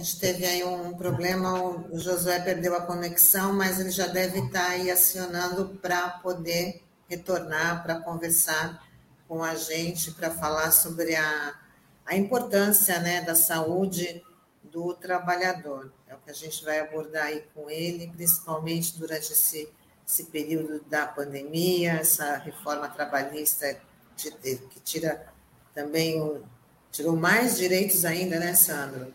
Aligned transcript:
gente 0.00 0.18
teve 0.18 0.46
aí 0.46 0.64
um 0.64 0.94
problema, 0.94 1.62
o 1.62 1.98
Josué 1.98 2.40
perdeu 2.40 2.74
a 2.74 2.80
conexão, 2.80 3.52
mas 3.52 3.78
ele 3.78 3.90
já 3.90 4.06
deve 4.06 4.40
estar 4.40 4.70
aí 4.70 4.90
acionando 4.90 5.78
para 5.80 6.10
poder 6.10 6.82
retornar, 7.08 7.82
para 7.82 8.00
conversar 8.00 8.86
com 9.28 9.44
a 9.44 9.54
gente, 9.54 10.12
para 10.12 10.30
falar 10.30 10.70
sobre 10.70 11.14
a, 11.14 11.54
a 12.06 12.16
importância 12.16 12.98
né, 13.00 13.20
da 13.20 13.34
saúde 13.34 14.24
do 14.64 14.94
trabalhador. 14.94 15.92
É 16.08 16.14
o 16.14 16.18
que 16.18 16.30
a 16.30 16.34
gente 16.34 16.64
vai 16.64 16.80
abordar 16.80 17.26
aí 17.26 17.44
com 17.54 17.68
ele, 17.68 18.08
principalmente 18.08 18.98
durante 18.98 19.32
esse, 19.32 19.68
esse 20.06 20.24
período 20.24 20.82
da 20.88 21.06
pandemia, 21.06 21.92
essa 21.92 22.36
reforma 22.36 22.88
trabalhista 22.88 23.80
que 24.16 24.80
tira 24.80 25.32
também 25.74 26.20
o 26.20 26.42
Tirou 26.92 27.14
mais 27.14 27.56
direitos 27.56 28.04
ainda, 28.04 28.38
né, 28.40 28.54
Sandro? 28.54 29.14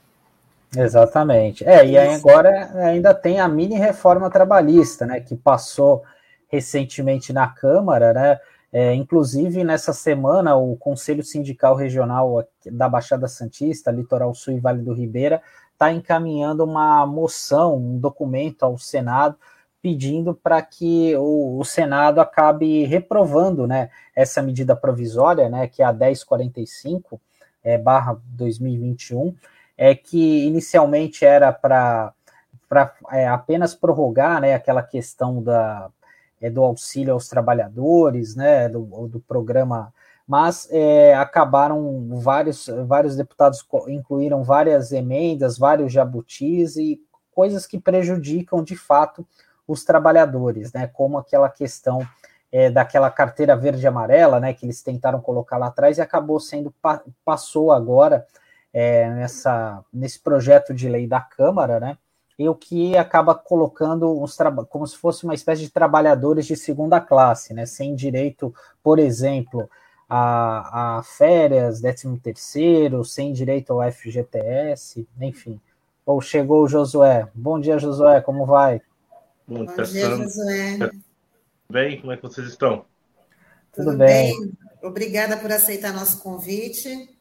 Exatamente. 0.77 1.63
É, 1.65 1.85
e 1.85 1.97
agora 1.97 2.71
ainda 2.75 3.13
tem 3.13 3.39
a 3.39 3.47
mini 3.47 3.75
reforma 3.75 4.29
trabalhista, 4.29 5.05
né, 5.05 5.19
que 5.19 5.35
passou 5.35 6.03
recentemente 6.47 7.33
na 7.33 7.47
Câmara, 7.47 8.13
né? 8.13 8.39
É, 8.71 8.93
inclusive, 8.93 9.63
nessa 9.63 9.93
semana, 9.93 10.57
o 10.57 10.75
Conselho 10.75 11.23
Sindical 11.23 11.75
Regional 11.75 12.45
da 12.65 12.89
Baixada 12.89 13.25
Santista, 13.25 13.89
Litoral 13.89 14.33
Sul 14.35 14.55
e 14.55 14.59
Vale 14.59 14.81
do 14.81 14.93
Ribeira, 14.93 15.41
está 15.71 15.93
encaminhando 15.93 16.65
uma 16.65 17.05
moção, 17.05 17.77
um 17.77 17.97
documento 17.97 18.63
ao 18.63 18.77
Senado, 18.77 19.37
pedindo 19.81 20.33
para 20.33 20.61
que 20.61 21.15
o, 21.15 21.59
o, 21.59 21.63
Senado 21.63 22.19
acabe 22.19 22.83
reprovando 22.85 23.65
né, 23.65 23.89
essa 24.15 24.41
medida 24.41 24.75
provisória, 24.75 25.47
né, 25.47 25.67
que 25.67 25.81
é 25.81 25.85
a 25.85 25.93
1045, 25.93 27.21
é, 27.63 27.77
barra 27.77 28.19
2021, 28.25 29.35
é 29.77 29.93
que 29.93 30.45
inicialmente 30.45 31.25
era 31.25 31.51
para 31.51 32.13
é, 33.11 33.27
apenas 33.27 33.73
prorrogar 33.73 34.41
né, 34.41 34.53
aquela 34.53 34.81
questão 34.81 35.41
da, 35.41 35.89
é, 36.41 36.49
do 36.49 36.63
auxílio 36.63 37.13
aos 37.13 37.27
trabalhadores, 37.27 38.35
né, 38.35 38.69
do, 38.69 39.07
do 39.07 39.19
programa, 39.19 39.93
mas 40.27 40.67
é, 40.71 41.13
acabaram 41.13 42.07
vários, 42.19 42.69
vários 42.87 43.15
deputados 43.15 43.65
incluíram 43.87 44.43
várias 44.43 44.91
emendas, 44.91 45.57
vários 45.57 45.91
jabutis 45.91 46.77
e 46.77 46.99
coisas 47.31 47.67
que 47.67 47.79
prejudicam 47.79 48.63
de 48.63 48.75
fato 48.75 49.27
os 49.67 49.83
trabalhadores, 49.83 50.71
né, 50.73 50.87
como 50.87 51.17
aquela 51.17 51.49
questão 51.49 52.07
é, 52.51 52.69
daquela 52.69 53.11
carteira 53.11 53.55
verde 53.55 53.83
e 53.83 53.87
amarela, 53.87 54.39
né, 54.39 54.53
que 54.53 54.65
eles 54.65 54.81
tentaram 54.81 55.19
colocar 55.19 55.57
lá 55.57 55.67
atrás 55.67 55.97
e 55.97 56.01
acabou 56.01 56.39
sendo 56.39 56.73
passou 57.23 57.71
agora 57.71 58.25
é, 58.75 59.09
nessa 59.09 59.81
nesse 59.91 60.19
projeto 60.19 60.73
de 60.73 60.89
lei 60.89 61.07
da 61.07 61.21
Câmara, 61.21 61.79
né, 61.79 61.97
e 62.37 62.49
o 62.49 62.53
que 62.53 62.97
acaba 62.97 63.33
colocando 63.33 64.21
uns 64.21 64.37
como 64.69 64.85
se 64.85 64.97
fosse 64.97 65.23
uma 65.23 65.33
espécie 65.33 65.61
de 65.61 65.69
trabalhadores 65.69 66.45
de 66.45 66.57
segunda 66.57 66.99
classe, 66.99 67.53
né, 67.53 67.65
sem 67.65 67.95
direito, 67.95 68.53
por 68.83 68.99
exemplo, 68.99 69.69
a, 70.09 70.97
a 70.97 71.03
férias, 71.03 71.79
13 71.79 72.17
terceiro, 72.19 73.05
sem 73.05 73.31
direito 73.31 73.71
ao 73.71 73.91
FGTS, 73.91 75.07
enfim. 75.21 75.59
Ou 76.05 76.19
chegou 76.19 76.63
o 76.63 76.67
Josué. 76.67 77.27
Bom 77.33 77.59
dia, 77.59 77.79
Josué, 77.79 78.19
como 78.19 78.45
vai? 78.45 78.81
Bom, 79.47 79.65
Bom 79.65 79.75
dia, 79.83 80.15
Josué 80.15 80.77
bem? 81.69 81.99
Como 81.99 82.11
é 82.11 82.17
que 82.17 82.23
vocês 82.23 82.47
estão? 82.47 82.85
Tudo, 83.73 83.91
Tudo 83.91 83.97
bem. 83.97 84.39
bem. 84.39 84.53
Obrigada 84.81 85.37
por 85.37 85.51
aceitar 85.51 85.93
nosso 85.93 86.21
convite. 86.21 87.14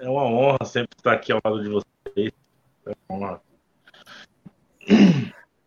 É 0.00 0.08
uma 0.08 0.24
honra 0.24 0.64
sempre 0.64 0.96
estar 0.96 1.12
aqui 1.12 1.32
ao 1.32 1.40
lado 1.44 1.62
de 1.62 1.68
vocês. 1.68 2.32
É 2.86 2.92
uma 3.08 3.18
honra. 3.18 3.40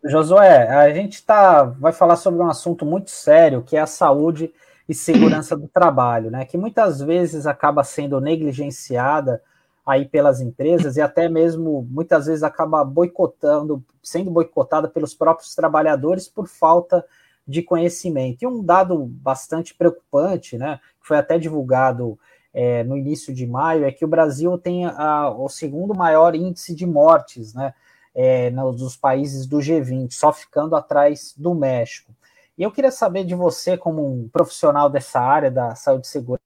Josué, 0.03 0.67
a 0.69 0.93
gente 0.93 1.23
tá, 1.23 1.63
vai 1.63 1.91
falar 1.91 2.15
sobre 2.15 2.41
um 2.41 2.47
assunto 2.47 2.85
muito 2.85 3.09
sério, 3.09 3.63
que 3.63 3.75
é 3.75 3.79
a 3.79 3.87
saúde 3.87 4.53
e 4.87 4.93
segurança 4.93 5.57
do 5.57 5.67
trabalho, 5.67 6.29
né? 6.29 6.45
Que 6.45 6.57
muitas 6.57 7.01
vezes 7.01 7.47
acaba 7.47 7.83
sendo 7.83 8.21
negligenciada 8.21 9.41
aí 9.85 10.05
pelas 10.05 10.41
empresas 10.41 10.97
e 10.97 11.01
até 11.01 11.29
mesmo 11.29 11.87
muitas 11.89 12.25
vezes 12.25 12.43
acaba 12.43 12.83
boicotando, 12.83 13.83
sendo 14.03 14.31
boicotada 14.31 14.87
pelos 14.87 15.13
próprios 15.13 15.53
trabalhadores 15.55 16.27
por 16.27 16.47
falta 16.47 17.05
de 17.47 17.61
conhecimento. 17.61 18.43
E 18.43 18.47
um 18.47 18.63
dado 18.63 18.97
bastante 18.97 19.73
preocupante, 19.75 20.57
né, 20.57 20.79
que 20.99 21.07
foi 21.07 21.17
até 21.17 21.37
divulgado 21.37 22.17
é, 22.55 22.85
no 22.85 22.95
início 22.95 23.33
de 23.33 23.45
maio, 23.45 23.83
é 23.83 23.91
que 23.91 24.05
o 24.05 24.07
Brasil 24.07 24.57
tem 24.57 24.85
a, 24.85 25.29
o 25.29 25.49
segundo 25.49 25.93
maior 25.93 26.33
índice 26.33 26.73
de 26.73 26.85
mortes 26.85 27.53
né, 27.53 27.73
é, 28.15 28.49
nos 28.49 28.95
países 28.95 29.45
do 29.45 29.57
G20, 29.57 30.13
só 30.13 30.31
ficando 30.31 30.73
atrás 30.73 31.33
do 31.35 31.53
México. 31.53 32.15
E 32.57 32.63
eu 32.63 32.71
queria 32.71 32.91
saber 32.91 33.25
de 33.25 33.35
você, 33.35 33.77
como 33.77 34.09
um 34.09 34.29
profissional 34.29 34.89
dessa 34.89 35.19
área 35.19 35.51
da 35.51 35.75
saúde 35.75 36.07
e 36.07 36.09
segurança, 36.09 36.41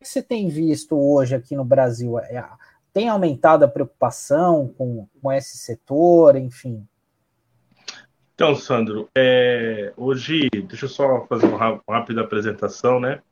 o 0.00 0.04
que 0.04 0.08
você 0.08 0.20
tem 0.20 0.48
visto 0.48 0.98
hoje 0.98 1.36
aqui 1.36 1.54
no 1.54 1.64
Brasil? 1.64 2.18
É, 2.18 2.44
tem 2.92 3.08
aumentado 3.08 3.64
a 3.64 3.68
preocupação 3.68 4.74
com, 4.76 5.06
com 5.22 5.32
esse 5.32 5.56
setor, 5.58 6.34
enfim? 6.34 6.84
Então, 8.36 8.54
Sandro, 8.54 9.08
é, 9.16 9.94
hoje, 9.96 10.50
deixa 10.50 10.84
eu 10.84 10.90
só 10.90 11.26
fazer 11.26 11.46
uma 11.46 11.80
rápida 11.88 12.20
apresentação, 12.20 13.00
né? 13.00 13.22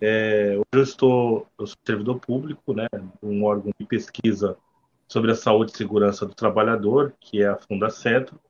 É, 0.00 0.54
hoje 0.54 0.64
eu 0.72 0.82
estou, 0.82 1.46
eu 1.58 1.66
sou 1.66 1.76
servidor 1.84 2.18
público, 2.18 2.72
né? 2.72 2.86
Um 3.22 3.44
órgão 3.44 3.70
de 3.78 3.84
pesquisa 3.84 4.56
sobre 5.06 5.30
a 5.30 5.34
saúde 5.34 5.72
e 5.72 5.76
segurança 5.76 6.24
do 6.24 6.34
trabalhador, 6.34 7.14
que 7.20 7.42
é 7.42 7.48
a 7.48 7.58
Fundacentro. 7.58 8.40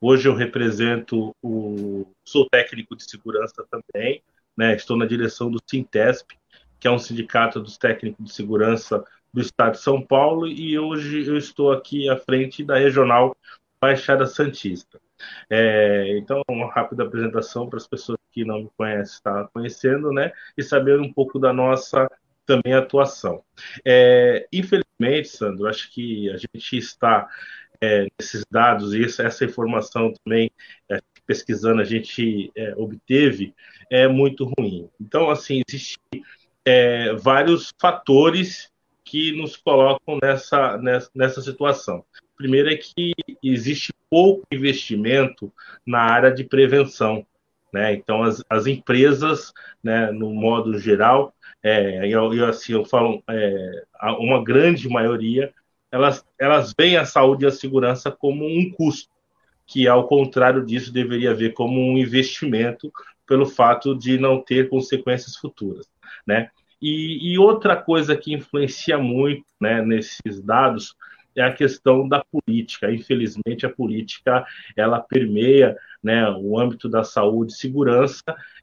Hoje 0.00 0.26
eu 0.26 0.34
represento 0.34 1.36
o, 1.42 2.06
sou 2.24 2.48
técnico 2.48 2.96
de 2.96 3.04
segurança 3.04 3.62
também, 3.70 4.22
né? 4.56 4.74
Estou 4.74 4.96
na 4.96 5.04
direção 5.04 5.50
do 5.50 5.60
Sintesp, 5.68 6.38
que 6.78 6.88
é 6.88 6.90
um 6.90 6.98
sindicato 6.98 7.60
dos 7.60 7.76
técnicos 7.76 8.24
de 8.24 8.32
segurança 8.32 9.04
do 9.30 9.42
Estado 9.42 9.72
de 9.72 9.82
São 9.82 10.00
Paulo, 10.00 10.48
e 10.48 10.78
hoje 10.78 11.28
eu 11.28 11.36
estou 11.36 11.70
aqui 11.70 12.08
à 12.08 12.16
frente 12.16 12.64
da 12.64 12.78
regional 12.78 13.36
Baixada 13.78 14.24
Santista. 14.24 14.98
É, 15.48 16.16
então, 16.18 16.42
uma 16.48 16.70
rápida 16.70 17.04
apresentação 17.04 17.68
para 17.68 17.78
as 17.78 17.86
pessoas 17.86 18.18
que 18.32 18.44
não 18.44 18.62
me 18.62 18.70
conhecem, 18.76 19.14
estar 19.14 19.44
tá 19.44 19.50
conhecendo, 19.52 20.12
né? 20.12 20.32
E 20.56 20.62
saber 20.62 21.00
um 21.00 21.12
pouco 21.12 21.38
da 21.38 21.52
nossa 21.52 22.08
também 22.46 22.74
atuação. 22.74 23.42
É, 23.84 24.46
infelizmente, 24.52 25.28
Sandro, 25.28 25.68
acho 25.68 25.92
que 25.92 26.28
a 26.30 26.36
gente 26.36 26.76
está 26.76 27.28
é, 27.80 28.06
nesses 28.18 28.44
dados 28.50 28.92
e 28.92 29.04
essa, 29.04 29.44
informação 29.44 30.12
também 30.24 30.50
é, 30.90 30.98
pesquisando 31.26 31.80
a 31.80 31.84
gente 31.84 32.50
é, 32.56 32.74
obteve 32.76 33.54
é 33.90 34.06
muito 34.06 34.52
ruim. 34.58 34.88
Então, 35.00 35.30
assim, 35.30 35.62
existem 35.68 36.22
é, 36.64 37.12
vários 37.14 37.72
fatores 37.80 38.70
que 39.04 39.32
nos 39.32 39.56
colocam 39.56 40.18
nessa, 40.22 40.76
nessa, 40.78 41.10
nessa 41.14 41.40
situação. 41.40 42.04
Primeiro 42.36 42.70
é 42.70 42.76
que 42.76 43.12
existe 43.42 43.89
pouco 44.10 44.46
investimento 44.52 45.52
na 45.86 46.00
área 46.00 46.32
de 46.32 46.44
prevenção. 46.44 47.24
Né? 47.72 47.94
Então, 47.94 48.22
as, 48.22 48.44
as 48.50 48.66
empresas, 48.66 49.52
né, 49.82 50.10
no 50.10 50.34
modo 50.34 50.76
geral, 50.78 51.32
é, 51.62 52.06
eu, 52.08 52.34
eu, 52.34 52.46
assim, 52.46 52.72
eu 52.72 52.84
falo, 52.84 53.22
é, 53.28 53.84
uma 54.18 54.42
grande 54.42 54.88
maioria, 54.88 55.52
elas, 55.92 56.24
elas 56.38 56.74
veem 56.78 56.96
a 56.96 57.04
saúde 57.04 57.44
e 57.44 57.48
a 57.48 57.52
segurança 57.52 58.10
como 58.10 58.44
um 58.44 58.70
custo, 58.70 59.10
que, 59.66 59.86
ao 59.86 60.08
contrário 60.08 60.66
disso, 60.66 60.92
deveria 60.92 61.34
ver 61.34 61.52
como 61.52 61.80
um 61.80 61.96
investimento 61.96 62.92
pelo 63.26 63.46
fato 63.46 63.96
de 63.96 64.18
não 64.18 64.40
ter 64.42 64.68
consequências 64.68 65.36
futuras. 65.36 65.86
Né? 66.26 66.50
E, 66.82 67.32
e 67.32 67.38
outra 67.38 67.76
coisa 67.76 68.16
que 68.16 68.34
influencia 68.34 68.98
muito 68.98 69.44
né, 69.60 69.82
nesses 69.82 70.40
dados 70.42 70.96
é 71.36 71.42
a 71.42 71.52
questão 71.52 72.08
da 72.08 72.24
política. 72.24 72.92
Infelizmente, 72.92 73.66
a 73.66 73.70
política 73.70 74.44
ela 74.76 75.00
permeia 75.00 75.76
né, 76.02 76.28
o 76.30 76.58
âmbito 76.58 76.88
da 76.88 77.04
saúde 77.04 77.52
e 77.52 77.56
segurança, 77.56 78.22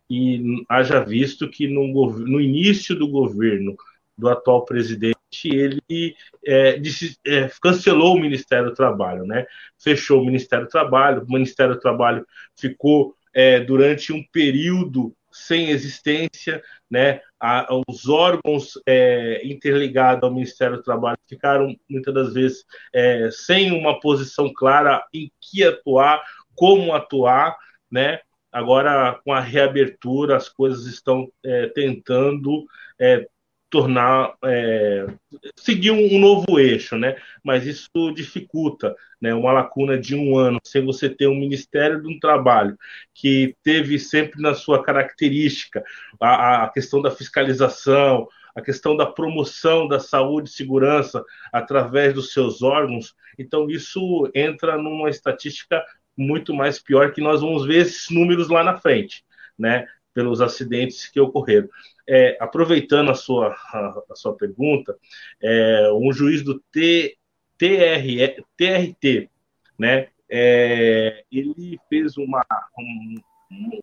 e 0.09 0.63
haja 0.69 0.99
visto 1.03 1.49
que 1.49 1.67
no, 1.67 1.87
no 2.11 2.39
início 2.39 2.95
do 2.95 3.07
governo 3.07 3.75
do 4.17 4.29
atual 4.29 4.65
presidente, 4.65 5.17
ele 5.45 6.15
é, 6.45 6.77
disse, 6.79 7.17
é, 7.25 7.49
cancelou 7.61 8.15
o 8.15 8.19
Ministério 8.19 8.69
do 8.69 8.75
Trabalho, 8.75 9.25
né? 9.25 9.45
fechou 9.77 10.21
o 10.21 10.25
Ministério 10.25 10.65
do 10.65 10.71
Trabalho, 10.71 11.23
o 11.23 11.31
Ministério 11.31 11.75
do 11.75 11.79
Trabalho 11.79 12.25
ficou 12.55 13.15
é, 13.33 13.59
durante 13.59 14.11
um 14.11 14.23
período 14.31 15.13
sem 15.37 15.69
existência, 15.69 16.61
né? 16.89 17.21
A, 17.39 17.67
os 17.87 18.07
órgãos 18.07 18.73
é, 18.87 19.41
interligados 19.45 20.23
ao 20.23 20.33
Ministério 20.33 20.77
do 20.77 20.83
Trabalho 20.83 21.17
ficaram 21.27 21.75
muitas 21.89 22.13
das 22.13 22.33
vezes 22.33 22.65
é, 22.93 23.29
sem 23.31 23.71
uma 23.71 23.99
posição 23.99 24.51
clara 24.53 25.05
em 25.13 25.31
que 25.39 25.63
atuar, 25.63 26.23
como 26.55 26.93
atuar, 26.93 27.55
né? 27.91 28.19
Agora, 28.51 29.19
com 29.23 29.31
a 29.31 29.39
reabertura, 29.39 30.35
as 30.35 30.49
coisas 30.49 30.85
estão 30.85 31.31
é, 31.45 31.67
tentando 31.67 32.65
é, 32.99 33.27
tornar 33.69 34.33
é, 34.43 35.07
seguir 35.55 35.91
um, 35.91 36.15
um, 36.15 36.19
novo 36.19 36.59
eixo, 36.59 36.97
né? 36.97 37.17
Mas 37.43 37.65
isso 37.65 38.11
dificulta, 38.13 38.95
né? 39.21 39.33
Uma 39.33 39.51
lacuna 39.51 39.97
de 39.97 40.15
um 40.15 40.37
ano 40.37 40.59
sem 40.63 40.85
você 40.85 41.09
ter 41.09 41.27
um 41.27 41.35
Ministério 41.35 42.01
de 42.01 42.07
um 42.07 42.19
Trabalho 42.19 42.77
que 43.13 43.55
teve 43.63 43.99
sempre 43.99 44.41
na 44.41 44.53
sua 44.53 44.83
característica 44.83 45.83
a, 46.19 46.63
a 46.63 46.69
questão 46.69 47.01
da 47.01 47.11
fiscalização, 47.11 48.27
a 48.55 48.61
questão 48.61 48.95
da 48.95 49.05
promoção 49.05 49.87
da 49.87 49.99
saúde 49.99 50.49
e 50.49 50.53
segurança 50.53 51.23
através 51.53 52.13
dos 52.13 52.33
seus 52.33 52.61
órgãos. 52.61 53.13
Então 53.37 53.69
isso 53.69 54.29
entra 54.33 54.77
numa 54.77 55.09
estatística 55.09 55.83
muito 56.17 56.53
mais 56.53 56.79
pior 56.81 57.11
que 57.11 57.21
nós 57.21 57.41
vamos 57.41 57.65
ver 57.65 57.81
esses 57.81 58.09
números 58.09 58.49
lá 58.49 58.63
na 58.63 58.77
frente, 58.77 59.23
né? 59.57 59.87
Pelos 60.17 60.41
acidentes 60.41 61.07
que 61.07 61.19
ocorreram 61.19 61.69
é, 62.07 62.37
aproveitando 62.39 63.11
a 63.11 63.15
sua, 63.15 63.49
a, 63.49 64.01
a 64.09 64.15
sua 64.15 64.35
pergunta, 64.35 64.97
é, 65.41 65.91
um 65.93 66.11
juiz 66.13 66.41
do 66.43 66.59
T, 66.71 67.17
TR, 67.57 68.43
TRT, 68.55 69.29
né, 69.77 70.07
é, 70.29 71.23
ele 71.31 71.77
fez 71.89 72.17
uma, 72.17 72.45
um, 72.79 73.15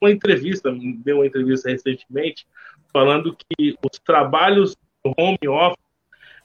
uma 0.01 0.11
entrevista, 0.11 0.75
deu 1.05 1.19
uma 1.19 1.27
entrevista 1.27 1.71
recentemente, 1.71 2.47
falando 2.93 3.37
que 3.37 3.77
os 3.85 3.99
trabalhos 3.99 4.77
home 5.05 5.39
office, 5.47 5.85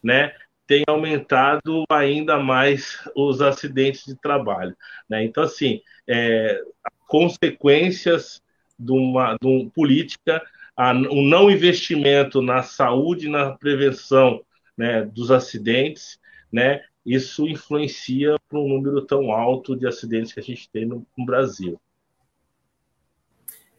né, 0.04 0.34
tem 0.68 0.84
aumentado 0.88 1.84
ainda 1.90 2.38
mais 2.38 3.00
os 3.16 3.42
acidentes 3.42 4.06
de 4.06 4.16
trabalho, 4.16 4.76
né? 5.10 5.24
Então, 5.24 5.44
assim, 5.44 5.82
é, 6.08 6.62
consequências 7.08 8.40
de 8.80 8.92
uma, 8.92 9.36
de 9.40 9.48
uma 9.48 9.70
política 9.72 10.42
a, 10.80 10.94
o 10.94 11.22
não 11.22 11.52
investimento 11.52 12.42
na 12.42 12.64
saúde 12.64 13.28
na 13.28 13.52
prevenção 13.52 14.42
né, 14.78 15.04
dos 15.04 15.30
acidentes, 15.30 16.18
né, 16.50 16.81
isso 17.06 17.46
influencia 17.46 18.38
para 18.48 18.58
um 18.58 18.70
número 18.70 19.06
tão 19.06 19.30
alto 19.31 19.76
de 19.76 19.86
acidentes 19.86 20.31
que 20.31 20.40
a 20.40 20.44
gente 20.44 20.70
tem 20.70 20.86
no, 20.86 21.06
no 21.18 21.26
Brasil. 21.26 21.80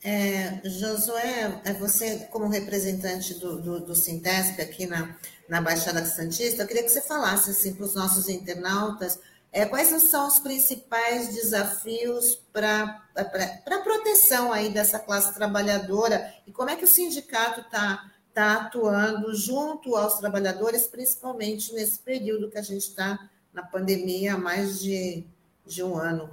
É, 0.02 0.61
Josué, 0.69 1.61
é 1.64 1.73
você 1.75 2.26
como 2.31 2.49
representante 2.49 3.35
do, 3.35 3.61
do, 3.61 3.81
do 3.81 3.94
Sintesp 3.94 4.61
aqui 4.61 4.87
na, 4.87 5.17
na 5.49 5.61
Baixada 5.61 6.05
Santista, 6.05 6.62
eu 6.62 6.67
queria 6.67 6.82
que 6.82 6.88
você 6.88 7.02
falasse 7.02 7.50
assim, 7.50 7.75
para 7.75 7.85
os 7.85 7.94
nossos 7.94 8.29
internautas 8.29 9.19
é, 9.52 9.67
quais 9.67 9.88
são 10.02 10.29
os 10.29 10.38
principais 10.38 11.35
desafios 11.35 12.37
para 12.52 13.02
a 13.17 13.79
proteção 13.82 14.52
aí 14.52 14.70
dessa 14.70 14.99
classe 14.99 15.35
trabalhadora 15.35 16.32
e 16.47 16.52
como 16.52 16.70
é 16.70 16.76
que 16.76 16.85
o 16.85 16.88
sindicato 16.88 17.61
está 17.61 18.11
tá 18.32 18.62
atuando 18.62 19.35
junto 19.35 19.97
aos 19.97 20.14
trabalhadores, 20.14 20.87
principalmente 20.87 21.73
nesse 21.75 21.99
período 21.99 22.49
que 22.49 22.58
a 22.58 22.62
gente 22.62 22.82
está 22.82 23.19
na 23.52 23.62
pandemia 23.62 24.35
há 24.35 24.38
mais 24.38 24.81
de, 24.81 25.25
de 25.67 25.82
um 25.82 25.97
ano? 25.97 26.31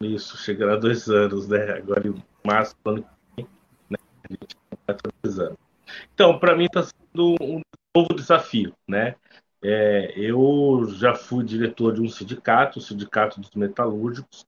Isso, 0.00 0.36
chegará 0.38 0.74
a 0.74 0.78
dois 0.78 1.08
anos, 1.08 1.48
né? 1.48 1.72
Agora 1.72 2.06
em 2.08 2.22
março 2.44 2.74
ano 2.84 3.02
que 3.02 3.08
vem, 3.36 3.48
né? 3.90 3.98
A 4.24 4.32
gente 4.32 4.56
está 4.72 5.10
dois 5.22 5.38
anos. 5.38 5.58
Então, 6.14 6.38
para 6.38 6.56
mim 6.56 6.64
está 6.64 6.82
sendo 6.82 7.34
um 7.40 7.60
novo 7.94 8.14
desafio, 8.14 8.72
né? 8.86 9.16
É, 9.62 10.12
eu 10.16 10.86
já 10.94 11.14
fui 11.14 11.44
diretor 11.44 11.92
de 11.94 12.00
um 12.00 12.08
sindicato, 12.08 12.78
o 12.78 12.82
Sindicato 12.82 13.40
dos 13.40 13.54
Metalúrgicos, 13.54 14.46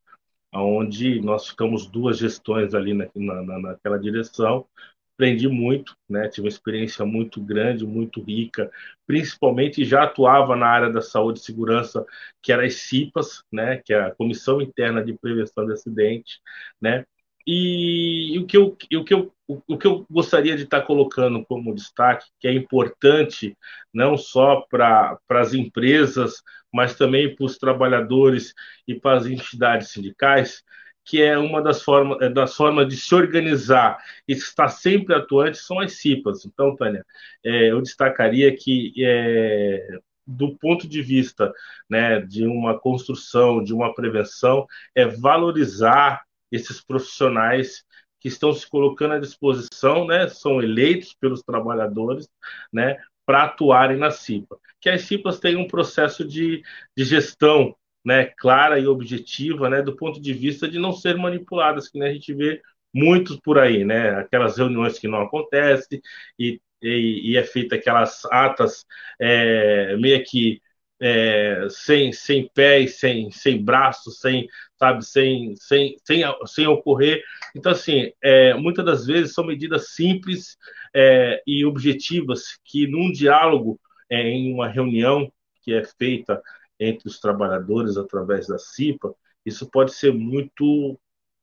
onde 0.55 1.21
nós 1.21 1.49
ficamos 1.49 1.87
duas 1.87 2.19
gestões 2.19 2.75
ali 2.75 2.95
na, 2.95 3.09
na, 3.15 3.59
naquela 3.59 3.99
direção. 3.99 4.67
Aprendi 5.15 5.49
muito, 5.49 5.95
né? 6.09 6.29
tive 6.29 6.47
uma 6.47 6.49
experiência 6.49 7.05
muito 7.05 7.43
grande, 7.43 7.87
muito 7.87 8.23
rica, 8.23 8.71
principalmente 9.07 9.85
já 9.85 10.05
atuava 10.05 10.57
na 10.57 10.67
área 10.67 10.91
da 10.91 11.03
saúde 11.03 11.41
e 11.41 11.43
segurança, 11.43 12.07
que 12.43 12.53
era 12.53 12.65
as 12.65 12.75
CIPAS, 12.75 13.45
né? 13.53 13.79
que 13.79 13.93
é 13.93 14.01
a 14.01 14.15
Comissão 14.15 14.63
Interna 14.63 15.05
de 15.05 15.13
Prevenção 15.19 15.67
de 15.67 15.75
Acidente, 15.75 16.41
né? 16.81 17.05
E, 17.47 18.39
o, 18.39 18.47
que 18.47 18.57
eu, 18.57 18.77
o, 18.95 19.05
que 19.05 19.15
eu, 19.15 19.33
o 19.49 19.79
que 19.79 19.87
eu 19.87 20.07
gostaria 20.11 20.57
de 20.57 20.65
estar 20.65 20.83
colocando 20.83 21.45
como 21.47 21.75
destaque, 21.75 22.27
que 22.39 22.47
é 22.47 22.53
importante 22.53 23.57
não 23.93 24.17
só 24.17 24.61
para 24.69 25.19
as 25.31 25.55
empresas, 25.55 26.43
mas 26.73 26.95
também 26.97 27.35
para 27.35 27.45
os 27.45 27.59
trabalhadores 27.59 28.55
e 28.87 28.95
para 28.95 29.19
as 29.19 29.27
entidades 29.27 29.91
sindicais, 29.91 30.63
que 31.05 31.21
é 31.21 31.37
uma 31.39 31.63
das 31.63 31.83
formas, 31.83 32.21
é, 32.21 32.29
das 32.29 32.55
formas 32.55 32.87
de 32.89 32.97
se 32.97 33.15
organizar 33.15 33.99
e 34.29 34.33
estar 34.33 34.69
sempre 34.69 35.15
atuante, 35.15 35.59
são 35.59 35.81
as 35.81 35.95
CIPAs. 35.95 36.45
Então, 36.45 36.77
Tânia, 36.77 37.05
é, 37.45 37.71
eu 37.71 37.81
destacaria 37.81 38.55
que 38.55 38.93
é, 38.99 39.99
do 40.27 40.57
ponto 40.57 40.87
de 40.89 41.03
vista 41.03 41.53
né, 41.89 42.21
de 42.21 42.47
uma 42.47 42.79
construção, 42.79 43.63
de 43.63 43.75
uma 43.75 43.95
prevenção, 43.95 44.67
é 44.95 45.07
valorizar 45.07 46.23
esses 46.51 46.81
profissionais 46.81 47.85
que 48.21 48.29
estão 48.29 48.53
se 48.53 48.69
colocando 48.69 49.15
à 49.15 49.19
disposição, 49.19 50.07
né, 50.07 50.29
são 50.29 50.63
eleitos 50.63 51.15
pelos 51.15 51.43
trabalhadores, 51.43 52.29
né, 52.73 52.99
para 53.25 53.45
atuarem 53.45 53.97
na 53.97 54.11
CIPA. 54.11 54.59
Que 54.81 54.91
as 54.91 55.03
CIPAs 55.03 55.41
têm 55.41 55.57
um 55.57 55.67
processo 55.67 56.27
de, 56.27 56.63
de 56.97 57.05
gestão, 57.05 57.75
né, 58.05 58.27
clara 58.27 58.79
e 58.79 58.87
objetiva, 58.87 59.71
né, 59.71 59.83
do 59.83 59.97
ponto 59.97 60.21
de 60.21 60.33
vista 60.35 60.69
de 60.69 60.79
não 60.79 60.93
ser 60.93 61.17
manipuladas, 61.17 61.89
que 61.89 61.99
né, 61.99 62.09
a 62.09 62.13
gente 62.13 62.33
vê 62.35 62.61
muitos 62.93 63.39
por 63.41 63.59
aí, 63.59 63.85
né, 63.85 64.11
aquelas 64.17 64.59
reuniões 64.59 64.99
que 64.99 65.09
não 65.09 65.23
acontecem 65.23 66.01
e, 66.39 66.61
e, 66.83 67.33
e 67.33 67.37
é 67.37 67.45
feita 67.45 67.77
aquelas 67.77 68.25
atas 68.27 68.85
é, 69.19 69.97
meio 69.97 70.23
que 70.25 70.61
é, 71.01 71.67
sem, 71.71 72.13
sem 72.13 72.49
pés, 72.53 72.99
sem, 72.99 73.31
sem 73.31 73.63
braços, 73.63 74.21
sem, 74.21 74.47
sabe, 74.79 75.05
sem, 75.05 75.55
sem, 75.57 75.97
sem, 76.05 76.23
sem 76.47 76.67
ocorrer. 76.67 77.23
Então, 77.57 77.73
assim, 77.73 78.13
é, 78.23 78.55
muitas 78.55 78.85
das 78.85 79.07
vezes 79.07 79.33
são 79.33 79.45
medidas 79.45 79.91
simples 79.91 80.59
é, 80.95 81.43
e 81.47 81.65
objetivas 81.65 82.59
que, 82.65 82.87
num 82.87 83.11
diálogo, 83.11 83.81
é, 84.11 84.21
em 84.29 84.53
uma 84.53 84.69
reunião 84.69 85.33
que 85.63 85.73
é 85.73 85.85
feita 85.85 86.43
entre 86.79 87.09
os 87.09 87.19
trabalhadores 87.19 87.97
através 87.97 88.47
da 88.47 88.59
CIPA, 88.59 89.15
isso 89.45 89.71
pode 89.71 89.93
ser 89.95 90.13
muito 90.13 90.99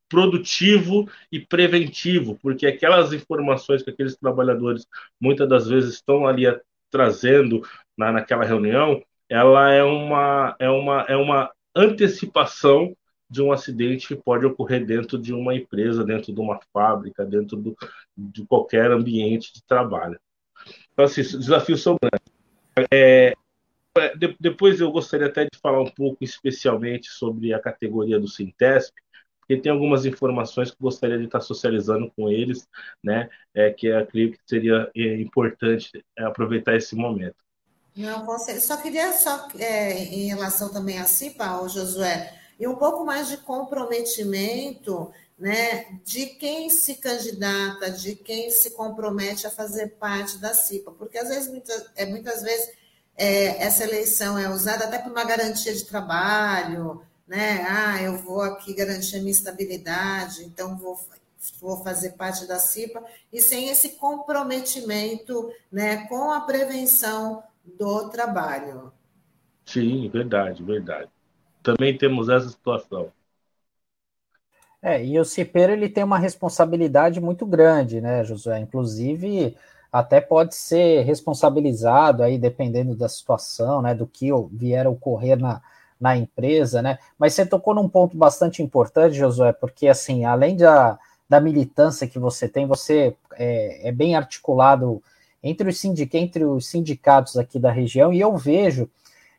produtivo 0.09 1.09
e 1.31 1.39
preventivo, 1.39 2.37
porque 2.41 2.65
aquelas 2.65 3.11
informações 3.11 3.83
que 3.83 3.89
aqueles 3.89 4.15
trabalhadores 4.15 4.87
muitas 5.19 5.47
das 5.49 5.67
vezes 5.67 5.95
estão 5.95 6.25
ali 6.25 6.45
trazendo 6.89 7.61
na, 7.97 8.11
naquela 8.11 8.45
reunião, 8.45 9.01
ela 9.29 9.71
é 9.71 9.83
uma, 9.83 10.55
é 10.59 10.69
uma, 10.69 11.01
é 11.03 11.15
uma 11.15 11.51
antecipação 11.75 12.95
de 13.29 13.41
um 13.41 13.51
acidente 13.51 14.07
que 14.07 14.15
pode 14.15 14.45
ocorrer 14.45 14.85
dentro 14.85 15.17
de 15.17 15.33
uma 15.33 15.53
empresa, 15.53 16.03
dentro 16.03 16.33
de 16.33 16.39
uma 16.39 16.59
fábrica, 16.71 17.25
dentro 17.25 17.57
do, 17.57 17.77
de 18.15 18.45
qualquer 18.45 18.91
ambiente 18.91 19.53
de 19.53 19.61
trabalho. 19.63 20.19
Então, 20.93 21.05
assim, 21.05 21.21
os 21.21 21.31
desafios 21.33 21.81
são 21.81 21.97
grandes. 22.01 22.87
É, 22.91 23.33
de, 24.17 24.35
depois 24.39 24.79
eu 24.79 24.91
gostaria 24.91 25.27
até 25.27 25.45
de 25.45 25.57
falar 25.61 25.81
um 25.81 25.89
pouco 25.89 26.23
especialmente 26.23 27.09
sobre 27.09 27.53
a 27.53 27.59
categoria 27.59 28.19
do 28.19 28.27
Sintesp, 28.27 28.93
porque 29.39 29.61
tem 29.61 29.71
algumas 29.71 30.05
informações 30.05 30.71
que 30.71 30.77
gostaria 30.79 31.17
de 31.17 31.25
estar 31.25 31.39
socializando 31.39 32.11
com 32.15 32.29
eles, 32.29 32.67
né, 33.03 33.29
é, 33.53 33.71
que 33.71 33.87
eu 33.87 34.05
creio 34.05 34.31
que 34.31 34.39
seria 34.45 34.91
é, 34.95 35.21
importante 35.21 36.03
é, 36.17 36.23
aproveitar 36.23 36.75
esse 36.75 36.95
momento. 36.95 37.46
Não, 37.97 38.25
só 38.59 38.77
queria, 38.77 39.11
só 39.13 39.47
é, 39.57 40.03
em 40.03 40.27
relação 40.27 40.69
também 40.69 40.99
a 40.99 41.05
CIPA, 41.05 41.61
o 41.61 41.67
Josué, 41.67 42.31
e 42.59 42.67
um 42.67 42.75
pouco 42.75 43.03
mais 43.03 43.27
de 43.27 43.37
comprometimento 43.37 45.11
né, 45.37 45.99
de 46.03 46.27
quem 46.27 46.69
se 46.69 46.95
candidata, 46.95 47.91
de 47.91 48.15
quem 48.15 48.49
se 48.51 48.71
compromete 48.71 49.45
a 49.47 49.51
fazer 49.51 49.95
parte 49.99 50.37
da 50.37 50.53
CIPA, 50.53 50.91
porque 50.91 51.17
às 51.17 51.29
vezes, 51.29 51.49
muitas, 51.49 51.85
é, 51.95 52.05
muitas 52.05 52.41
vezes, 52.41 52.71
é, 53.15 53.63
essa 53.63 53.83
eleição 53.83 54.37
é 54.37 54.49
usada 54.49 54.85
até 54.85 54.99
por 54.99 55.11
uma 55.11 55.23
garantia 55.23 55.73
de 55.73 55.85
trabalho, 55.85 57.03
né? 57.27 57.65
Ah, 57.67 58.01
eu 58.01 58.17
vou 58.17 58.41
aqui 58.41 58.73
garantir 58.73 59.17
a 59.17 59.19
minha 59.19 59.31
estabilidade, 59.31 60.43
então 60.45 60.77
vou, 60.77 60.99
vou 61.59 61.83
fazer 61.83 62.11
parte 62.11 62.45
da 62.45 62.59
CIPA, 62.59 63.03
e 63.33 63.41
sem 63.41 63.69
esse 63.69 63.89
comprometimento 63.89 65.51
né, 65.71 66.07
com 66.07 66.31
a 66.31 66.41
prevenção 66.41 67.43
do 67.77 68.09
trabalho. 68.09 68.91
Sim, 69.65 70.09
verdade, 70.09 70.63
verdade. 70.63 71.09
Também 71.61 71.97
temos 71.97 72.29
essa 72.29 72.49
situação. 72.49 73.11
É, 74.81 75.03
e 75.03 75.19
o 75.19 75.25
CIPEiro 75.25 75.73
ele 75.73 75.89
tem 75.89 76.03
uma 76.03 76.19
responsabilidade 76.19 77.19
muito 77.19 77.45
grande, 77.45 77.99
né, 77.99 78.23
Josué? 78.23 78.59
Inclusive, 78.59 79.57
até 79.91 80.21
pode 80.21 80.55
ser 80.55 81.03
responsabilizado 81.03 82.23
aí, 82.23 82.37
dependendo 82.37 82.95
da 82.95 83.09
situação, 83.09 83.81
né, 83.81 83.93
do 83.95 84.05
que 84.07 84.29
vier 84.51 84.85
a 84.85 84.89
ocorrer 84.89 85.37
na, 85.37 85.61
na 85.99 86.15
empresa, 86.15 86.81
né? 86.81 86.99
Mas 87.17 87.33
você 87.33 87.45
tocou 87.45 87.73
num 87.73 87.89
ponto 87.89 88.15
bastante 88.15 88.61
importante, 88.61 89.17
Josué, 89.17 89.51
porque 89.51 89.87
assim, 89.87 90.25
além 90.25 90.55
da, 90.55 90.97
da 91.27 91.41
militância 91.41 92.07
que 92.07 92.19
você 92.19 92.47
tem, 92.47 92.67
você 92.67 93.15
é, 93.33 93.89
é 93.89 93.91
bem 93.91 94.15
articulado 94.15 95.01
entre 95.47 95.69
os, 95.69 95.83
entre 95.85 96.45
os 96.45 96.67
sindicatos 96.67 97.37
aqui 97.37 97.59
da 97.59 97.71
região, 97.71 98.11
e 98.13 98.19
eu 98.19 98.35
vejo 98.35 98.89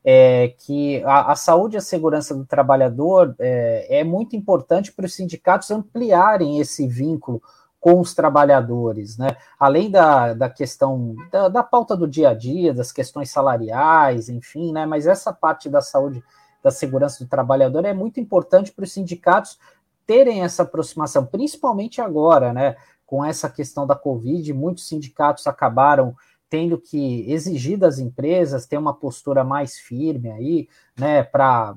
é, 0.05 0.55
que 0.59 1.03
a, 1.05 1.33
a, 1.33 1.37
saúde 1.37 1.77
e 1.77 1.79
a 1.79 1.83
segurança 1.83 2.35
do 2.35 2.45
trabalhador 2.45 3.35
é, 3.39 4.01
é 4.01 4.05
muito 4.05 4.37
importante 4.37 4.93
para 4.93 5.07
os 5.07 5.15
sindicatos 5.15 5.71
ampliarem 5.71 6.59
esse 6.59 6.87
vínculo 6.87 7.43
com 7.81 8.01
os 8.01 8.15
trabalhadores, 8.15 9.17
né? 9.17 9.37
Além 9.59 9.91
da, 9.91 10.35
da 10.35 10.51
questão 10.51 11.15
da, 11.31 11.49
da, 11.49 11.63
pauta 11.63 11.97
do 11.97 12.09
dia 12.09 12.31
a 12.31 12.35
dia, 12.35 12.75
das 12.75 12.91
questões 12.91 13.31
salariais, 13.31 14.29
enfim, 14.29 14.73
né? 14.73 14.85
Mas 14.85 15.07
essa 15.07 15.33
parte 15.33 15.69
da 15.69 15.81
saúde, 15.81 16.23
da 16.63 16.71
segurança 16.71 17.23
do 17.23 17.31
trabalhador 17.31 17.85
é 17.85 17.95
muito 17.95 18.19
importante 18.19 18.73
para 18.73 18.85
os 18.85 18.93
sindicatos 18.93 19.59
terem 20.07 20.43
essa 20.43 20.63
aproximação, 20.63 21.25
principalmente 21.27 22.01
agora, 22.01 22.53
né? 22.53 22.77
Com 23.09 23.25
essa 23.25 23.49
questão 23.49 23.87
da 23.87 23.97
Covid, 23.97 24.53
muitos 24.53 24.87
sindicatos 24.87 25.47
acabaram 25.47 26.15
tendo 26.51 26.77
que 26.77 27.25
exigir 27.33 27.79
das 27.79 27.99
empresas 27.99 28.67
ter 28.67 28.77
uma 28.77 28.93
postura 28.93 29.43
mais 29.43 29.79
firme 29.79 30.31
aí, 30.31 30.69
né, 30.95 31.23
para 31.23 31.75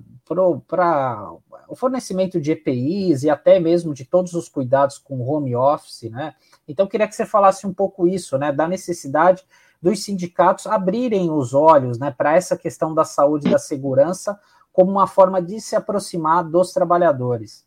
o 1.69 1.73
fornecimento 1.75 2.39
de 2.39 2.51
EPIs 2.51 3.23
e 3.23 3.29
até 3.29 3.61
mesmo 3.61 3.93
de 3.93 4.03
todos 4.03 4.33
os 4.33 4.49
cuidados 4.49 4.97
com 4.97 5.25
home 5.25 5.55
office, 5.55 6.11
né? 6.11 6.35
Então, 6.67 6.85
queria 6.85 7.07
que 7.07 7.15
você 7.15 7.25
falasse 7.25 7.65
um 7.65 7.73
pouco 7.73 8.05
isso, 8.05 8.37
né, 8.37 8.51
da 8.51 8.67
necessidade 8.67 9.45
dos 9.81 10.03
sindicatos 10.03 10.67
abrirem 10.67 11.31
os 11.31 11.53
olhos, 11.53 11.97
né, 11.97 12.11
para 12.11 12.35
essa 12.35 12.57
questão 12.57 12.93
da 12.93 13.05
saúde 13.05 13.47
e 13.47 13.51
da 13.51 13.57
segurança 13.57 14.37
como 14.73 14.91
uma 14.91 15.07
forma 15.07 15.41
de 15.41 15.61
se 15.61 15.77
aproximar 15.77 16.43
dos 16.43 16.73
trabalhadores. 16.73 17.65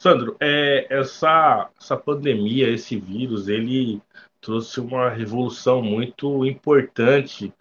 Sandro, 0.00 0.34
é, 0.40 0.86
essa, 0.88 1.70
essa 1.78 1.94
pandemia, 1.94 2.70
esse 2.70 2.98
vírus, 2.98 3.48
ele 3.48 4.00
trouxe 4.40 4.80
uma 4.80 5.10
revolução 5.10 5.82
muito 5.82 6.46
importante 6.46 7.52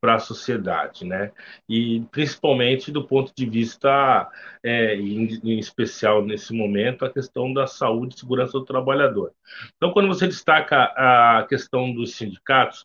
para 0.00 0.16
a 0.16 0.18
sociedade, 0.18 1.04
né? 1.04 1.30
E 1.68 2.00
principalmente 2.10 2.90
do 2.90 3.06
ponto 3.06 3.32
de 3.32 3.46
vista, 3.46 4.28
é, 4.60 4.96
em, 4.96 5.40
em, 5.44 5.58
especial 5.60 6.24
nesse 6.24 6.52
momento, 6.52 7.04
a 7.04 7.12
questão 7.12 7.52
da 7.54 7.68
saúde 7.68 8.16
e 8.16 8.18
segurança 8.18 8.58
do 8.58 8.64
trabalhador. 8.64 9.32
Então, 9.76 9.92
quando 9.92 10.08
você 10.08 10.26
destaca 10.26 10.92
a 10.96 11.46
questão 11.48 11.94
dos 11.94 12.16
sindicatos, 12.16 12.84